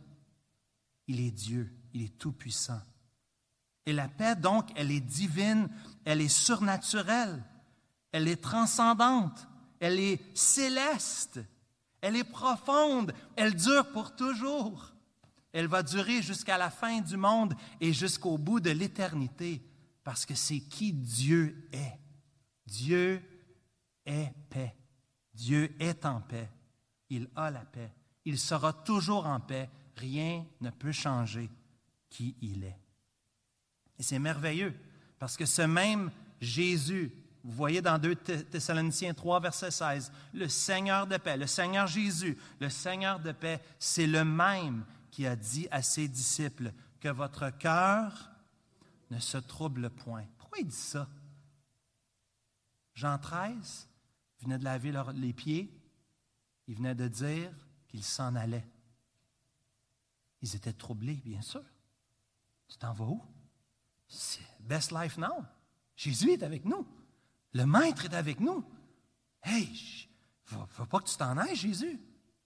[1.07, 2.81] Il est Dieu, il est tout-puissant.
[3.87, 5.69] Et la paix, donc, elle est divine,
[6.05, 7.43] elle est surnaturelle,
[8.13, 9.47] elle est transcendante,
[9.81, 11.41] elle est céleste,
[12.01, 14.93] elle est profonde, elle dure pour toujours.
[15.53, 19.63] Elle va durer jusqu'à la fin du monde et jusqu'au bout de l'éternité,
[20.05, 21.99] parce que c'est qui Dieu est.
[22.67, 23.23] Dieu
[24.05, 24.75] est paix.
[25.35, 26.51] Dieu est en paix.
[27.11, 27.93] Il a la paix.
[28.25, 29.71] Il sera toujours en paix.
[29.97, 31.51] Rien ne peut changer
[32.11, 32.79] qui il est.
[33.99, 34.75] Et c'est merveilleux,
[35.19, 37.13] parce que ce même Jésus,
[37.45, 42.37] vous voyez dans 2 Thessaloniciens 3, verset 16, le Seigneur de paix, le Seigneur Jésus,
[42.61, 47.51] le Seigneur de paix, c'est le même qui a dit à ses disciples que votre
[47.51, 48.31] cœur
[49.11, 50.25] ne se trouble point.
[50.37, 51.09] Pourquoi il dit ça?
[52.95, 53.89] Jean 13
[54.43, 55.73] venait de laver les pieds,
[56.67, 57.51] il venait de dire
[57.87, 58.67] qu'il s'en allait.
[60.43, 61.65] Ils étaient troublés, bien sûr.
[62.69, 63.23] Tu t'en vas où?
[64.09, 65.45] C'est best life now.
[65.97, 66.87] Jésus est avec nous.
[67.53, 68.65] Le Maître est avec nous.
[69.43, 70.09] Hey,
[70.53, 72.01] ne faut pas que tu t'en ailles, Jésus.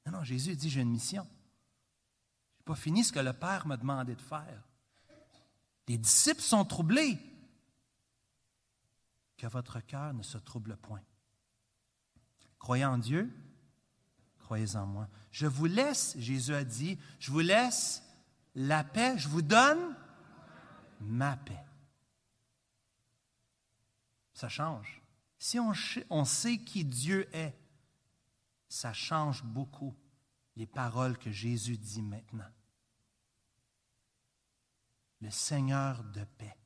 [0.07, 1.25] Non, non, Jésus dit, j'ai une mission.
[2.55, 4.63] Je n'ai pas fini ce que le Père m'a demandé de faire.
[5.89, 7.19] Les disciples sont troublés.
[9.37, 11.03] Que votre cœur ne se trouble point.
[12.59, 13.29] Croyez en Dieu,
[14.39, 15.09] croyez en moi.
[15.33, 18.05] Je vous laisse, Jésus a dit, je vous laisse
[18.55, 19.97] la paix, je vous donne
[21.01, 21.65] ma paix.
[24.35, 25.03] Ça change.
[25.39, 27.57] Si on, sait qui Dieu est,
[28.69, 29.95] ça change beaucoup
[30.55, 32.51] les paroles que Jésus dit maintenant.
[35.21, 36.57] Le Seigneur de paix.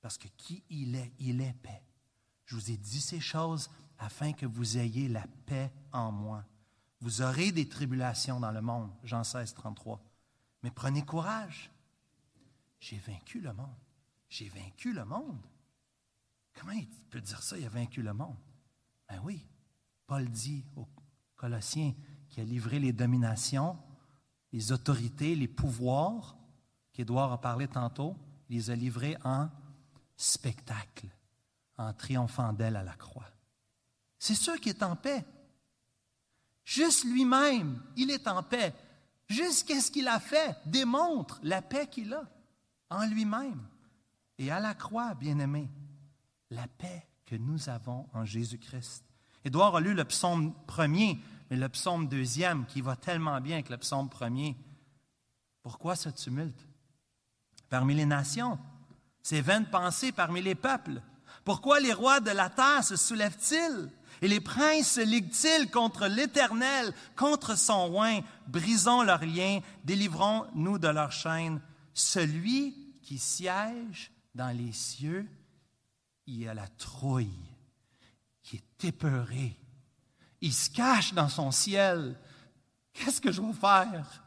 [0.00, 1.82] Parce que qui il est, il est paix.
[2.44, 6.44] Je vous ai dit ces choses afin que vous ayez la paix en moi.
[7.00, 10.02] Vous aurez des tribulations dans le monde, Jean 16, 33.
[10.62, 11.70] Mais prenez courage.
[12.80, 13.78] J'ai vaincu le monde.
[14.28, 15.40] J'ai vaincu le monde.
[16.60, 18.36] Comment il peut dire ça, il a vaincu le monde?
[19.08, 19.46] Ben oui,
[20.06, 20.86] Paul dit aux
[21.34, 21.94] Colossiens
[22.28, 23.78] qu'il a livré les dominations,
[24.52, 26.36] les autorités, les pouvoirs,
[26.92, 28.14] qu'Édouard a parlé tantôt,
[28.50, 29.48] il les a livrés en
[30.16, 31.06] spectacle,
[31.78, 33.30] en triomphant d'elle à la croix.
[34.18, 35.24] C'est sûr qu'il est en paix.
[36.62, 38.74] Juste lui-même, il est en paix.
[39.30, 42.28] Juste qu'est-ce qu'il a fait démontre la paix qu'il a
[42.90, 43.66] en lui-même.
[44.36, 45.70] Et à la croix, bien-aimé,
[46.50, 49.04] la paix que nous avons en Jésus-Christ.
[49.44, 51.18] Édouard a lu le psaume premier,
[51.50, 54.56] mais le psaume deuxième, qui va tellement bien que le psaume premier.
[55.62, 56.66] Pourquoi ce tumulte?
[57.68, 58.58] Parmi les nations,
[59.22, 61.00] ces vaines pensées parmi les peuples.
[61.44, 63.90] Pourquoi les rois de la terre se soulèvent-ils?
[64.22, 68.20] Et les princes se liguent-ils contre l'Éternel, contre son oint?
[68.48, 71.60] Brisons leurs liens, délivrons-nous de leurs chaînes.
[71.94, 75.26] Celui qui siège dans les cieux,
[76.30, 77.28] il a la trouille,
[78.42, 79.56] qui est épeuré.
[80.40, 82.18] Il se cache dans son ciel.
[82.92, 84.24] Qu'est-ce que je vais faire?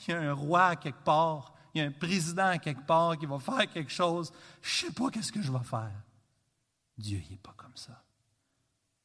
[0.00, 3.26] Il y a un roi quelque part, il y a un président quelque part qui
[3.26, 4.32] va faire quelque chose.
[4.60, 6.02] Je ne sais pas qu'est-ce que je vais faire.
[6.98, 8.04] Dieu n'est pas comme ça.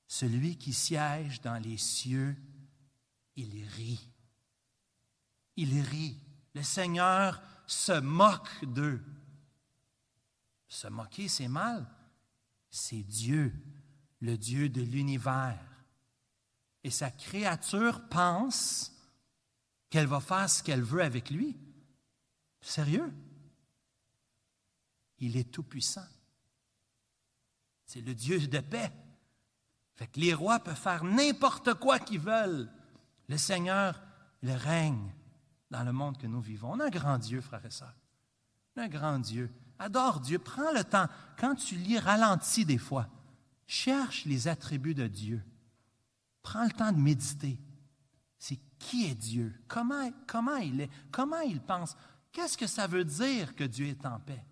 [0.08, 2.36] Celui qui siège dans les cieux,
[3.36, 4.10] il rit.
[5.56, 6.17] Il rit.
[6.54, 9.04] Le Seigneur se moque d'eux.
[10.67, 11.88] Se moquer, c'est mal.
[12.69, 13.53] C'est Dieu,
[14.19, 15.60] le Dieu de l'univers.
[16.84, 18.93] Et sa créature pense
[19.89, 21.58] qu'elle va faire ce qu'elle veut avec lui.
[22.62, 23.13] Sérieux?
[25.19, 26.06] Il est tout-puissant.
[27.86, 28.91] C'est le Dieu de paix.
[29.95, 32.69] Fait les rois peuvent faire n'importe quoi qu'ils veulent.
[33.27, 33.99] Le Seigneur,
[34.43, 35.13] le règne
[35.71, 36.73] dans le monde que nous vivons.
[36.73, 37.95] On a un grand Dieu, frères et sœurs.
[38.75, 39.49] On a un grand Dieu.
[39.80, 40.40] Adore Dieu.
[40.40, 41.08] Prends le temps.
[41.38, 43.08] Quand tu lis, ralentis des fois.
[43.66, 45.44] Cherche les attributs de Dieu.
[46.42, 47.60] Prends le temps de méditer.
[48.38, 49.54] C'est qui est Dieu?
[49.68, 50.90] Comment, comment il est?
[51.12, 51.98] Comment il pense?
[52.32, 54.44] Qu'est-ce que ça veut dire que Dieu est en paix?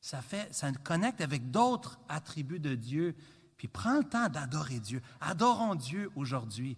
[0.00, 3.14] Ça, fait, ça connecte avec d'autres attributs de Dieu
[3.62, 5.00] puis prends le temps d'adorer Dieu.
[5.20, 6.76] Adorons Dieu aujourd'hui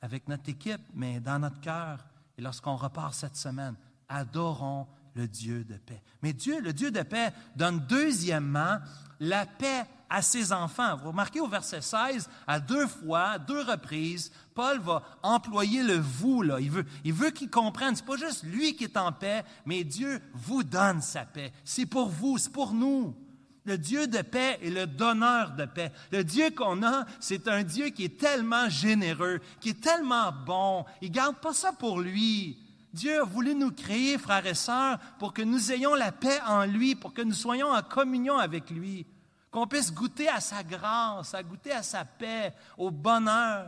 [0.00, 2.06] avec notre équipe, mais dans notre cœur.
[2.38, 3.74] Et lorsqu'on repart cette semaine,
[4.08, 6.02] adorons le Dieu de paix.
[6.22, 8.78] Mais Dieu, le Dieu de paix, donne deuxièmement
[9.18, 10.96] la paix à ses enfants.
[10.96, 15.96] Vous remarquez au verset 16, à deux fois, à deux reprises, Paul va employer le
[15.96, 16.42] vous.
[16.42, 16.60] Là.
[16.60, 17.96] Il veut, il veut qu'ils comprennent.
[17.96, 21.52] C'est pas juste lui qui est en paix, mais Dieu vous donne sa paix.
[21.64, 23.16] C'est pour vous, c'est pour nous.
[23.64, 25.90] Le Dieu de paix est le donneur de paix.
[26.12, 30.84] Le Dieu qu'on a, c'est un Dieu qui est tellement généreux, qui est tellement bon.
[31.00, 32.65] Il garde pas ça pour lui.
[32.96, 36.64] Dieu a voulu nous créer, frères et sœurs, pour que nous ayons la paix en
[36.64, 39.06] lui, pour que nous soyons en communion avec lui,
[39.50, 43.66] qu'on puisse goûter à sa grâce, à goûter à sa paix, au bonheur.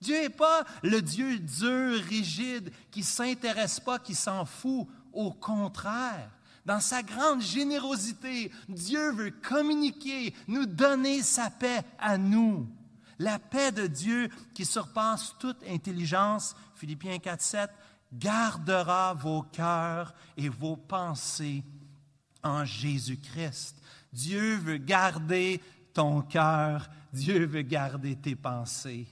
[0.00, 4.86] Dieu n'est pas le Dieu dur, rigide, qui ne s'intéresse pas, qui s'en fout.
[5.12, 6.30] Au contraire,
[6.64, 12.68] dans sa grande générosité, Dieu veut communiquer, nous donner sa paix à nous.
[13.18, 17.70] La paix de Dieu qui surpasse toute intelligence, Philippiens 4, 7,
[18.12, 21.64] gardera vos cœurs et vos pensées
[22.42, 23.76] en Jésus-Christ.
[24.12, 25.60] Dieu veut garder
[25.92, 29.06] ton cœur, Dieu veut garder tes pensées.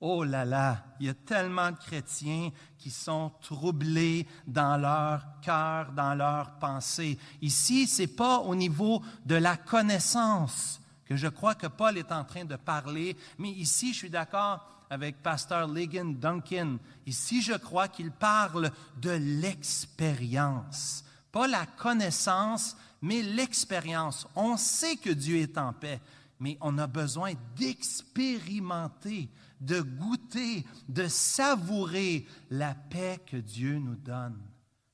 [0.00, 5.92] Oh là là, il y a tellement de chrétiens qui sont troublés dans leur cœur,
[5.92, 7.18] dans leurs pensées.
[7.40, 12.24] Ici, c'est pas au niveau de la connaissance que je crois que Paul est en
[12.24, 16.78] train de parler, mais ici, je suis d'accord avec pasteur Ligon Duncan.
[17.06, 18.70] Ici, je crois qu'il parle
[19.00, 21.04] de l'expérience.
[21.32, 24.26] Pas la connaissance, mais l'expérience.
[24.34, 26.00] On sait que Dieu est en paix,
[26.40, 29.28] mais on a besoin d'expérimenter,
[29.60, 34.40] de goûter, de savourer la paix que Dieu nous donne.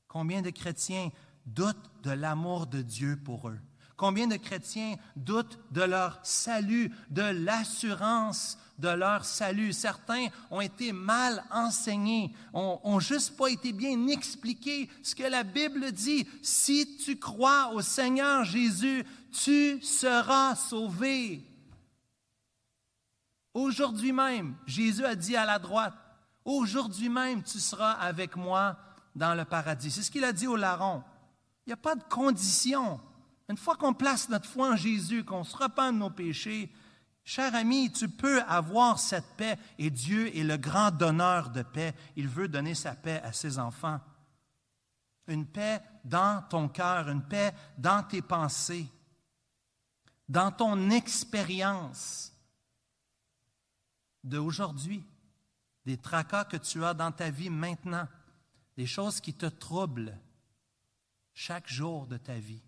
[0.07, 1.09] Combien de chrétiens
[1.45, 3.59] doutent de l'amour de Dieu pour eux?
[3.95, 9.73] Combien de chrétiens doutent de leur salut, de l'assurance de leur salut.
[9.73, 15.91] Certains ont été mal enseignés, ont, juste pas été bien expliqués ce que la Bible
[15.91, 16.27] dit.
[16.41, 21.41] Si tu crois au Seigneur Jésus, tu seras sauvé.
[23.53, 25.93] Aujourd'hui même, Jésus a dit à la droite,
[26.43, 28.77] aujourd'hui même, tu seras avec moi
[29.15, 29.91] dans le paradis.
[29.91, 31.03] C'est ce qu'il a dit au larron.
[31.65, 32.99] Il n'y a pas de condition.
[33.49, 36.71] Une fois qu'on place notre foi en Jésus, qu'on se repent de nos péchés,
[37.25, 41.95] Cher ami, tu peux avoir cette paix et Dieu est le grand donneur de paix.
[42.17, 44.01] Il veut donner sa paix à ses enfants.
[45.27, 48.89] Une paix dans ton cœur, une paix dans tes pensées,
[50.27, 52.33] dans ton expérience
[54.21, 55.05] d'aujourd'hui,
[55.85, 58.07] des tracas que tu as dans ta vie maintenant,
[58.75, 60.17] des choses qui te troublent
[61.33, 62.61] chaque jour de ta vie,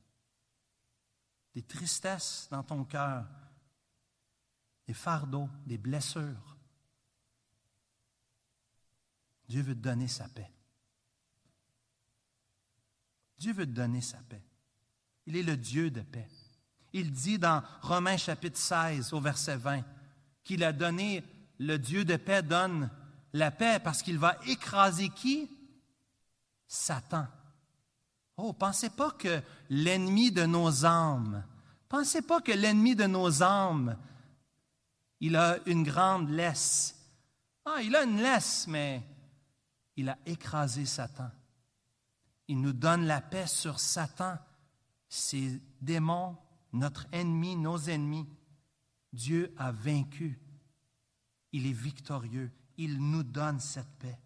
[1.53, 3.25] des tristesses dans ton cœur,
[4.87, 6.57] des fardeaux, des blessures.
[9.47, 10.51] Dieu veut te donner sa paix.
[13.37, 14.43] Dieu veut te donner sa paix.
[15.25, 16.27] Il est le Dieu de paix.
[16.93, 19.83] Il dit dans Romains chapitre 16 au verset 20
[20.43, 21.23] qu'il a donné,
[21.59, 22.89] le Dieu de paix donne
[23.33, 25.49] la paix parce qu'il va écraser qui?
[26.67, 27.27] Satan.
[28.37, 31.43] Oh, pensez pas que l'ennemi de nos âmes,
[31.87, 33.97] pensez pas que l'ennemi de nos âmes,
[35.19, 36.95] il a une grande laisse.
[37.65, 39.01] Ah, il a une laisse, mais
[39.95, 41.31] il a écrasé Satan.
[42.47, 44.37] Il nous donne la paix sur Satan,
[45.07, 46.37] ses démons,
[46.73, 48.27] notre ennemi, nos ennemis.
[49.11, 50.39] Dieu a vaincu.
[51.51, 52.51] Il est victorieux.
[52.77, 54.19] Il nous donne cette paix.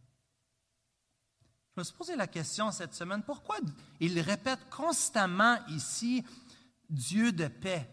[1.76, 3.58] Je me suis posé la question cette semaine, pourquoi
[4.02, 6.26] il répète constamment ici
[6.90, 7.90] Dieu de paix?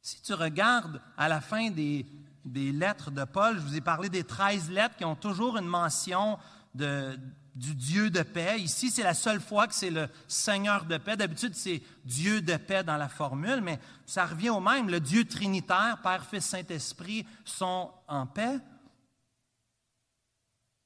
[0.00, 2.06] Si tu regardes à la fin des,
[2.44, 3.56] des lettres de Paul.
[3.56, 6.38] Je vous ai parlé des 13 lettres qui ont toujours une mention
[6.74, 8.60] du Dieu de paix.
[8.60, 11.16] Ici, c'est la seule fois que c'est le Seigneur de paix.
[11.16, 14.88] D'habitude, c'est Dieu de paix dans la formule, mais ça revient au même.
[14.88, 18.58] Le Dieu trinitaire, Père, Fils, Saint-Esprit sont en paix.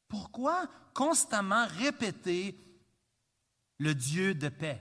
[0.08, 2.58] Pourquoi constamment répéter
[3.78, 4.80] le Dieu de paix?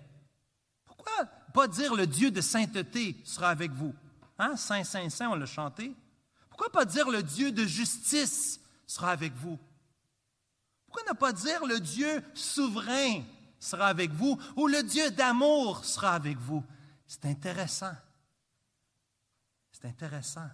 [0.85, 3.93] Pourquoi pas dire le Dieu de sainteté sera avec vous?
[4.39, 4.55] Hein?
[4.55, 5.95] Saint, Saint, Saint, on l'a chanté.
[6.53, 9.57] Pourquoi pas dire le Dieu de justice sera avec vous?
[10.85, 13.23] Pourquoi ne pas dire le Dieu souverain
[13.59, 16.63] sera avec vous ou le Dieu d'amour sera avec vous?
[17.07, 17.95] C'est intéressant.
[19.71, 20.47] C'est intéressant.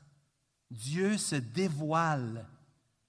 [0.71, 2.47] Dieu se dévoile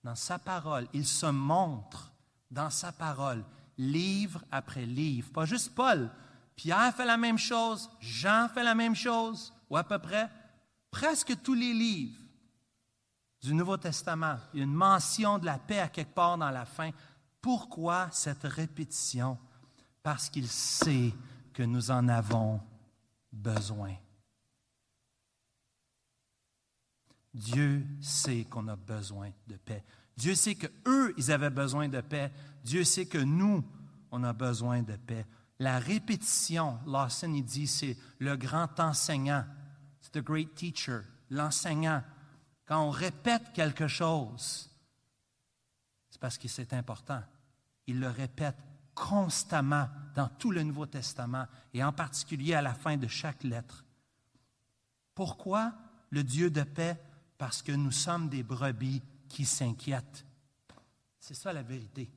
[0.03, 0.89] dans sa parole.
[0.93, 2.11] Il se montre
[2.51, 3.45] dans sa parole,
[3.79, 5.31] livre après livre.
[5.31, 6.11] Pas juste Paul.
[6.57, 10.29] Pierre fait la même chose, Jean fait la même chose, ou à peu près.
[10.91, 12.20] Presque tous les livres
[13.43, 14.37] du Nouveau Testament.
[14.53, 16.91] Il y a une mention de la paix à quelque part dans la fin.
[17.41, 19.39] Pourquoi cette répétition?
[20.03, 21.13] Parce qu'il sait
[21.53, 22.61] que nous en avons
[23.33, 23.95] besoin.
[27.33, 29.85] Dieu sait qu'on a besoin de paix.
[30.17, 32.33] Dieu sait que eux, ils avaient besoin de paix.
[32.65, 33.65] Dieu sait que nous,
[34.11, 35.25] on a besoin de paix.
[35.59, 39.45] La répétition, Lawson, il dit, c'est le grand enseignant.
[40.01, 42.03] c'est the great teacher, l'enseignant.
[42.71, 44.71] Quand on répète quelque chose,
[46.09, 47.21] c'est parce que c'est important.
[47.89, 48.55] Il le répète
[48.95, 53.85] constamment dans tout le Nouveau Testament et en particulier à la fin de chaque lettre.
[55.17, 55.73] Pourquoi
[56.11, 56.97] le Dieu de paix?
[57.39, 60.25] Parce que nous sommes des brebis qui s'inquiètent.
[61.19, 62.09] C'est ça la vérité.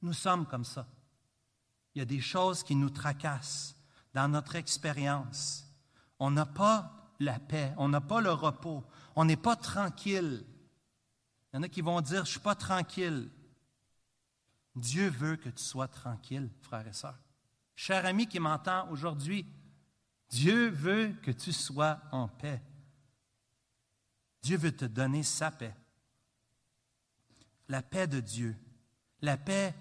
[0.00, 0.86] Nous sommes comme ça.
[1.94, 3.76] Il y a des choses qui nous tracassent
[4.14, 5.66] dans notre expérience.
[6.18, 8.82] On n'a pas la paix, on n'a pas le repos,
[9.16, 10.44] on n'est pas tranquille.
[11.52, 13.30] Il y en a qui vont dire, je ne suis pas tranquille.
[14.74, 17.18] Dieu veut que tu sois tranquille, frère et sœurs.
[17.76, 19.46] Cher ami qui m'entend aujourd'hui,
[20.28, 22.60] Dieu veut que tu sois en paix.
[24.42, 25.74] Dieu veut te donner sa paix.
[27.68, 28.56] La paix de Dieu,
[29.22, 29.74] la paix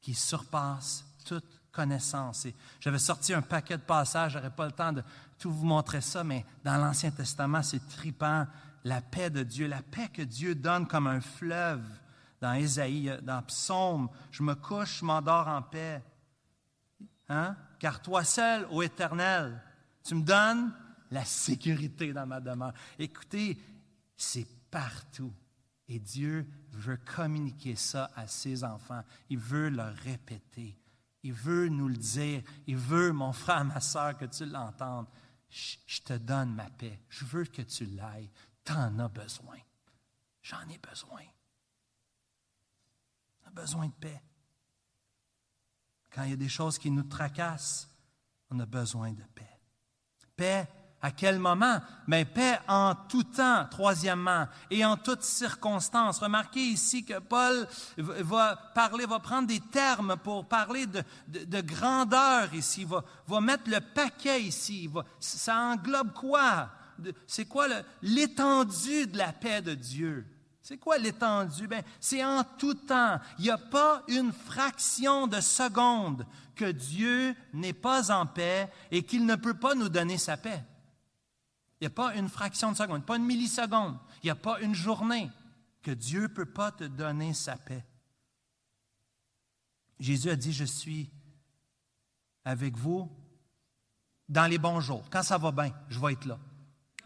[0.00, 2.46] qui surpasse toute connaissance.
[2.80, 5.02] J'avais sorti un paquet de passages, je n'aurais pas le temps de
[5.42, 8.46] tout vous montrer ça, mais dans l'Ancien Testament, c'est tripant.
[8.84, 11.82] La paix de Dieu, la paix que Dieu donne comme un fleuve
[12.40, 14.08] dans Ésaïe, dans Psaume.
[14.30, 16.00] Je me couche, je m'endors en paix.
[17.28, 17.56] Hein?
[17.80, 19.60] Car toi seul, ô Éternel,
[20.04, 20.72] tu me donnes
[21.10, 22.72] la sécurité dans ma demeure.
[22.96, 23.58] Écoutez,
[24.16, 25.32] c'est partout.
[25.88, 29.02] Et Dieu veut communiquer ça à ses enfants.
[29.28, 30.78] Il veut le répéter.
[31.24, 32.42] Il veut nous le dire.
[32.68, 35.06] Il veut, mon frère, ma soeur, que tu l'entendes.
[35.52, 36.98] Je, te donne ma paix.
[37.10, 38.30] Je veux que tu l'ailles.
[38.64, 39.58] Tu en as besoin.
[40.42, 41.22] J'en ai besoin.
[43.42, 44.22] On a besoin de paix.
[46.10, 47.88] Quand il y a des choses qui nous tracassent,
[48.50, 49.60] on a besoin de paix.
[50.36, 50.66] Paix
[51.02, 51.80] à quel moment?
[52.06, 56.18] Mais paix en tout temps, troisièmement, et en toutes circonstances.
[56.18, 57.66] Remarquez ici que Paul
[57.98, 63.68] va parler, va prendre des termes pour parler de, de, grandeur ici, va, va mettre
[63.68, 64.88] le paquet ici.
[65.18, 66.70] Ça englobe quoi?
[67.26, 67.66] C'est quoi
[68.00, 70.24] l'étendue de la paix de Dieu?
[70.62, 71.66] C'est quoi l'étendue?
[71.66, 73.18] Ben, c'est en tout temps.
[73.38, 76.24] Il n'y a pas une fraction de seconde
[76.54, 80.62] que Dieu n'est pas en paix et qu'il ne peut pas nous donner sa paix.
[81.82, 83.98] Il n'y a pas une fraction de seconde, pas une milliseconde.
[84.22, 85.28] Il n'y a pas une journée
[85.82, 87.84] que Dieu ne peut pas te donner sa paix.
[89.98, 91.10] Jésus a dit, je suis
[92.44, 93.10] avec vous
[94.28, 95.10] dans les bons jours.
[95.10, 96.38] Quand ça va bien, je vais être là.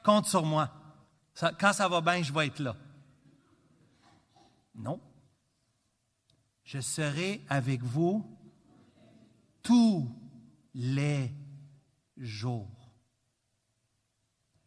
[0.04, 0.70] Compte sur moi.
[1.58, 2.76] Quand ça va bien, je vais être là.
[4.74, 5.00] Non.
[6.64, 8.30] Je serai avec vous
[9.62, 10.06] tous
[10.74, 11.32] les
[12.18, 12.75] jours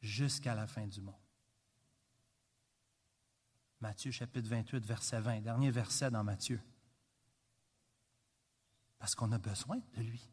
[0.01, 1.15] jusqu'à la fin du monde.
[3.81, 6.59] Matthieu chapitre 28, verset 20, dernier verset dans Matthieu.
[8.97, 10.29] Parce qu'on a besoin de lui.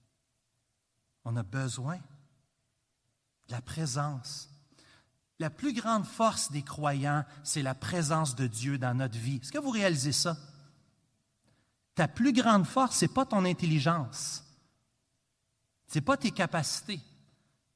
[1.25, 4.49] On a besoin de la présence.
[5.39, 9.37] La plus grande force des croyants, c'est la présence de Dieu dans notre vie.
[9.37, 10.37] Est-ce que vous réalisez ça?
[11.95, 14.43] Ta plus grande force, ce n'est pas ton intelligence.
[15.87, 17.01] Ce n'est pas tes capacités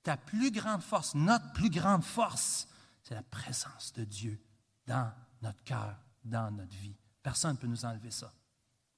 [0.03, 2.69] ta plus grande force, notre plus grande force,
[3.03, 4.41] c'est la présence de Dieu
[4.87, 6.97] dans notre cœur, dans notre vie.
[7.23, 8.33] Personne ne peut nous enlever ça.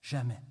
[0.01, 0.43] Jamais.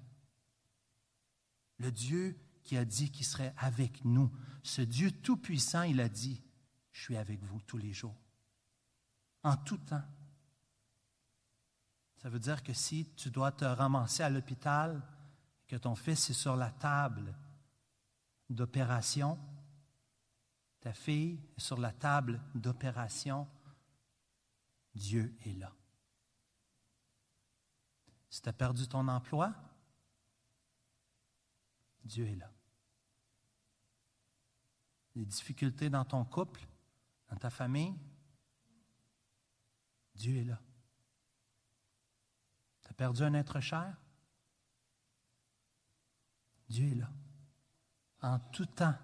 [1.77, 4.31] Le Dieu qui a dit qu'il serait avec nous,
[4.63, 6.41] ce Dieu tout-puissant, il a dit,
[6.91, 8.15] je suis avec vous tous les jours,
[9.43, 10.03] en tout temps.
[12.17, 15.01] Ça veut dire que si tu dois te ramasser à l'hôpital,
[15.67, 17.33] que ton fils est sur la table
[18.49, 19.39] d'opération,
[20.81, 23.47] ta fille est sur la table d'opération,
[24.93, 25.71] Dieu est là.
[28.29, 29.53] Si tu as perdu ton emploi,
[32.03, 32.51] Dieu est là.
[35.15, 36.65] Les difficultés dans ton couple,
[37.29, 37.95] dans ta famille,
[40.15, 40.59] Dieu est là.
[42.81, 43.95] Tu as perdu un être cher,
[46.67, 47.11] Dieu est là.
[48.21, 48.97] En tout temps,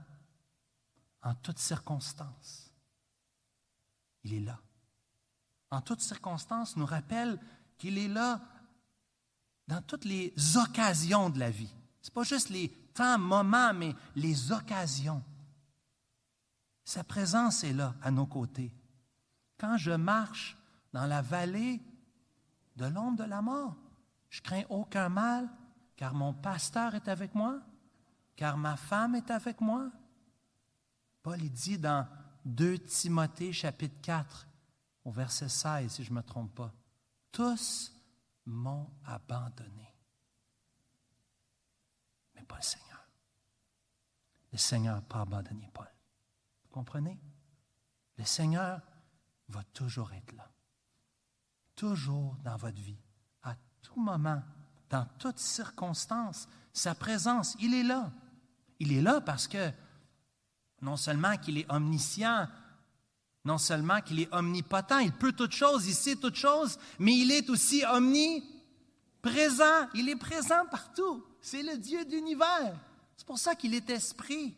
[1.27, 2.71] en toutes circonstances.
[4.23, 4.57] Il est là.
[5.69, 7.37] En toutes circonstances, nous rappelle
[7.77, 8.39] qu'il est là
[9.67, 11.73] dans toutes les occasions de la vie.
[12.01, 15.21] Ce n'est pas juste les temps, moments, mais les occasions.
[16.85, 18.73] Sa présence est là, à nos côtés.
[19.57, 20.55] Quand je marche
[20.93, 21.81] dans la vallée
[22.77, 23.75] de l'ombre de la mort,
[24.29, 25.49] je crains aucun mal,
[25.97, 27.59] car mon pasteur est avec moi,
[28.37, 29.91] car ma femme est avec moi,
[31.27, 32.07] Paul dit dans
[32.45, 34.47] 2 Timothée chapitre 4
[35.03, 36.73] au verset 16, si je ne me trompe pas,
[37.33, 37.91] tous
[38.45, 39.93] m'ont abandonné,
[42.33, 43.09] mais pas le Seigneur.
[44.53, 45.91] Le Seigneur n'a pas abandonné Paul.
[46.63, 47.19] Vous comprenez?
[48.15, 48.79] le Seigneur
[49.49, 50.49] va toujours être là.
[51.75, 53.01] Toujours dans votre vie,
[53.43, 54.41] à tout moment,
[54.89, 56.47] dans toutes circonstances.
[56.71, 58.13] Sa présence, il est là.
[58.79, 59.73] Il est là parce que
[60.81, 62.47] non seulement qu'il est omniscient,
[63.45, 67.31] non seulement qu'il est omnipotent, il peut toutes choses, il sait toutes choses, mais il
[67.31, 69.87] est aussi omniprésent.
[69.93, 71.23] Il est présent partout.
[71.41, 72.77] C'est le Dieu d'univers.
[73.15, 74.55] C'est pour ça qu'il est esprit.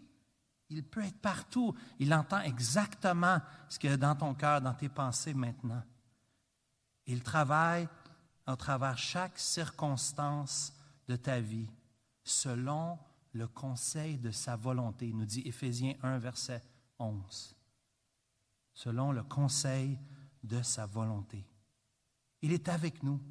[0.70, 1.74] Il peut être partout.
[1.99, 3.39] Il entend exactement
[3.70, 5.84] ce qu'il y a dans ton cœur, dans tes pensées maintenant.
[7.05, 7.88] Il travaille
[8.45, 10.74] à travers chaque circonstance
[11.07, 11.70] de ta vie
[12.24, 12.99] selon
[13.34, 16.63] le conseil de sa volonté, nous dit Éphésiens 1, verset
[16.97, 17.55] 11.
[18.73, 19.99] Selon le conseil
[20.43, 21.45] de sa volonté.
[22.41, 23.21] Il est avec nous.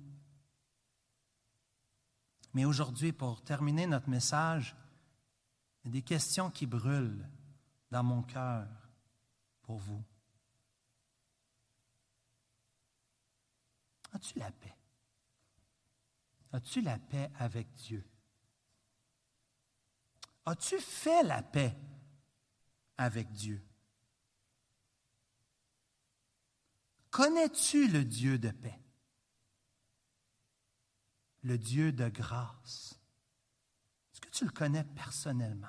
[2.54, 4.76] Mais aujourd'hui, pour terminer notre message,
[5.82, 7.28] il y a des questions qui brûlent
[7.90, 8.68] dans mon cœur
[9.62, 10.02] pour vous.
[14.12, 14.74] As-tu la paix?
[16.52, 18.04] As-tu la paix avec Dieu?
[20.48, 21.76] As-tu fait la paix
[22.96, 23.62] avec Dieu?
[27.10, 28.80] Connais-tu le Dieu de paix?
[31.42, 32.98] Le Dieu de grâce?
[34.10, 35.68] Est-ce que tu le connais personnellement?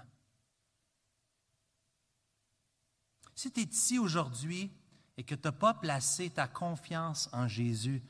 [3.35, 4.71] Si tu es ici aujourd'hui
[5.17, 8.01] et que tu n'as pas placé ta confiance en Jésus,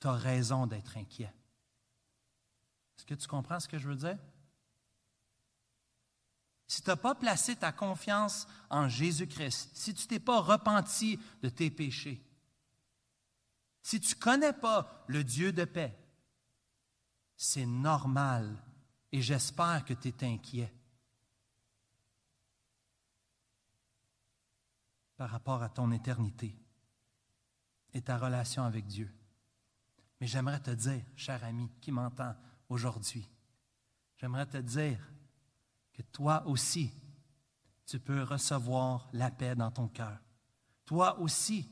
[0.00, 1.32] tu as raison d'être inquiet.
[2.98, 4.18] Est-ce que tu comprends ce que je veux dire?
[6.72, 11.50] Si tu n'as pas placé ta confiance en Jésus-Christ, si tu t'es pas repenti de
[11.50, 12.24] tes péchés,
[13.82, 15.94] si tu ne connais pas le Dieu de paix,
[17.36, 18.56] c'est normal
[19.12, 20.72] et j'espère que tu es inquiet
[25.18, 26.56] par rapport à ton éternité
[27.92, 29.12] et ta relation avec Dieu.
[30.22, 32.34] Mais j'aimerais te dire, cher ami qui m'entend
[32.70, 33.28] aujourd'hui,
[34.16, 34.98] j'aimerais te dire
[36.12, 36.92] toi aussi,
[37.86, 40.18] tu peux recevoir la paix dans ton cœur.
[40.84, 41.68] Toi aussi,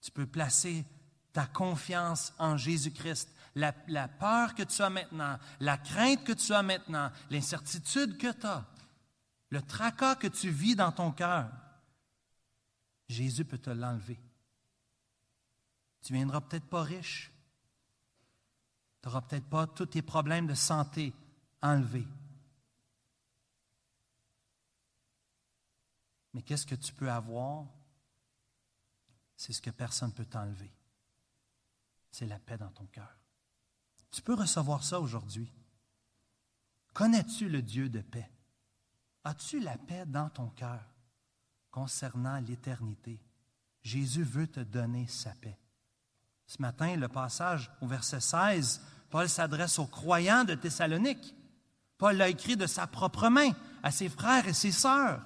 [0.00, 0.84] tu peux placer
[1.32, 3.28] ta confiance en Jésus-Christ.
[3.54, 8.32] La, la, peur que tu as maintenant, la crainte que tu as maintenant, l'incertitude que
[8.32, 8.64] tu as,
[9.50, 11.50] le tracas que tu vis dans ton cœur,
[13.08, 14.20] Jésus peut te l'enlever.
[16.02, 17.32] Tu ne viendras peut-être pas riche,
[19.02, 21.12] tu n'auras peut-être pas tous tes problèmes de santé
[21.62, 22.06] enlevés.
[26.34, 27.66] Mais qu'est-ce que tu peux avoir?
[29.36, 30.70] C'est ce que personne ne peut t'enlever.
[32.10, 33.16] C'est la paix dans ton cœur.
[34.10, 35.52] Tu peux recevoir ça aujourd'hui.
[36.94, 38.30] Connais-tu le Dieu de paix?
[39.24, 40.80] As-tu la paix dans ton cœur
[41.70, 43.20] concernant l'éternité?
[43.82, 45.58] Jésus veut te donner sa paix.
[46.46, 51.34] Ce matin, le passage au verset 16, Paul s'adresse aux croyants de Thessalonique.
[51.98, 53.50] Paul l'a écrit de sa propre main
[53.82, 55.22] à ses frères et ses sœurs.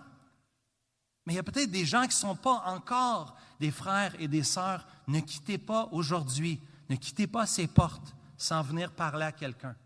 [1.25, 4.29] Mais il y a peut-être des gens qui ne sont pas encore des frères et
[4.29, 4.87] des sœurs.
[5.07, 9.77] Ne quittez pas aujourd'hui, ne quittez pas ces portes sans venir parler à quelqu'un.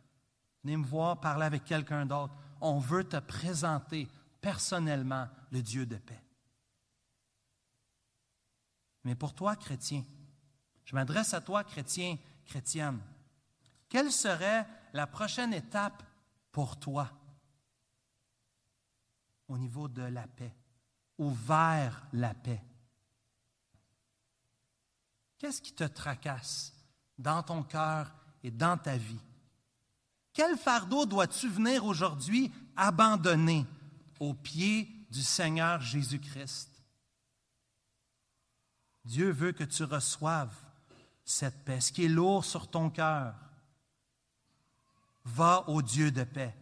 [0.64, 2.34] Venez me voir parler avec quelqu'un d'autre.
[2.60, 4.08] On veut te présenter
[4.40, 6.22] personnellement le Dieu de paix.
[9.04, 10.02] Mais pour toi, chrétien,
[10.84, 13.00] je m'adresse à toi, chrétien, chrétienne.
[13.88, 16.02] Quelle serait la prochaine étape
[16.50, 17.10] pour toi
[19.48, 20.52] au niveau de la paix?
[21.18, 22.62] Ou vers la paix?
[25.38, 26.72] Qu'est-ce qui te tracasse
[27.18, 28.12] dans ton cœur
[28.42, 29.20] et dans ta vie?
[30.32, 33.66] Quel fardeau dois-tu venir aujourd'hui abandonner
[34.20, 36.70] aux pieds du Seigneur Jésus-Christ?
[39.04, 40.54] Dieu veut que tu reçoives
[41.24, 43.34] cette paix, ce qui est lourd sur ton cœur.
[45.24, 46.54] Va au Dieu de paix.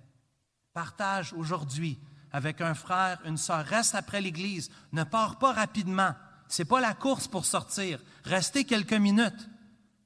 [0.73, 1.99] Partage aujourd'hui
[2.35, 3.65] avec un frère, une sœur.
[3.65, 4.69] Reste après l'Église.
[4.91, 6.15] Ne pars pas rapidement.
[6.49, 8.03] Ce n'est pas la course pour sortir.
[8.25, 9.49] Restez quelques minutes.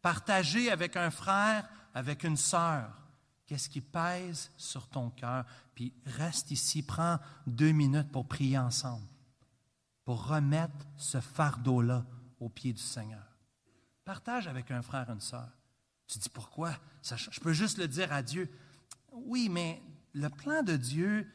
[0.03, 2.91] Partagez avec un frère, avec une sœur.
[3.47, 5.47] Qu'est-ce qui pèse sur ton cœur?
[5.75, 9.07] Puis reste ici, prends deux minutes pour prier ensemble,
[10.05, 12.05] pour remettre ce fardeau-là
[12.41, 13.39] au pied du Seigneur.
[14.05, 15.49] Partage avec un frère, une sœur.
[16.07, 16.73] Tu dis pourquoi?
[17.03, 18.51] je peux juste le dire à Dieu.
[19.13, 21.27] Oui, mais le plan de Dieu,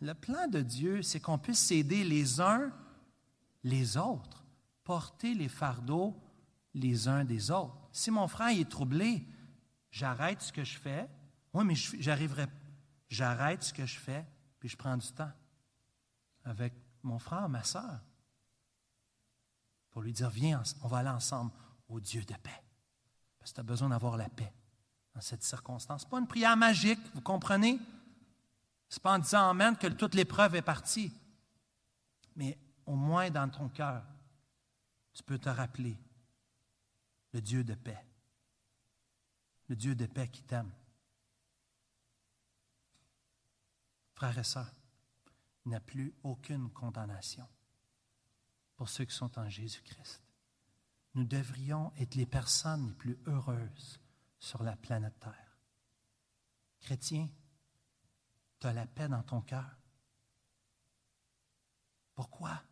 [0.00, 2.72] le plan de Dieu, c'est qu'on puisse s'aider les uns
[3.62, 4.44] les autres,
[4.84, 6.16] porter les fardeaux
[6.74, 7.76] les uns des autres.
[7.92, 9.26] Si mon frère est troublé,
[9.90, 11.08] j'arrête ce que je fais.
[11.52, 12.46] Oui, mais j'arriverai.
[13.08, 14.24] J'arrête ce que je fais,
[14.60, 15.32] puis je prends du temps
[16.44, 16.72] avec
[17.02, 18.00] mon frère, ma sœur.
[19.90, 21.50] pour lui dire, viens, on va aller ensemble
[21.88, 22.62] au Dieu de paix.
[23.38, 24.52] Parce que tu as besoin d'avoir la paix
[25.12, 26.04] dans cette circonstance.
[26.04, 27.80] Pas une prière magique, vous comprenez?
[28.90, 31.12] Ce n'est pas en disant Amen que toute l'épreuve est partie.
[32.34, 34.04] Mais au moins dans ton cœur,
[35.14, 35.96] tu peux te rappeler
[37.32, 38.04] le Dieu de paix.
[39.68, 40.72] Le Dieu de paix qui t'aime.
[44.14, 44.74] Frères et sœurs,
[45.64, 47.46] il n'y a plus aucune condamnation
[48.74, 50.20] pour ceux qui sont en Jésus-Christ.
[51.14, 54.00] Nous devrions être les personnes les plus heureuses
[54.40, 55.58] sur la planète Terre.
[56.80, 57.28] Chrétien,
[58.60, 59.76] tu as la paix dans ton cœur.
[62.14, 62.62] Pourquoi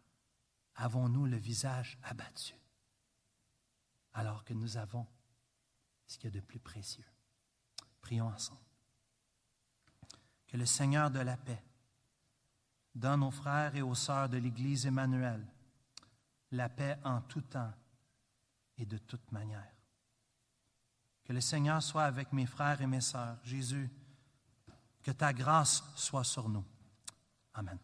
[0.75, 2.55] avons-nous le visage abattu
[4.13, 5.07] alors que nous avons
[6.07, 7.07] ce qu'il y a de plus précieux?
[8.01, 8.61] Prions ensemble.
[10.47, 11.63] Que le Seigneur de la paix
[12.95, 15.47] donne aux frères et aux sœurs de l'Église Emmanuel
[16.53, 17.73] la paix en tout temps
[18.77, 19.73] et de toute manière.
[21.25, 23.39] Que le Seigneur soit avec mes frères et mes sœurs.
[23.45, 23.91] Jésus,
[25.09, 26.67] que ta grâce soit sur nous.
[27.55, 27.79] Amen.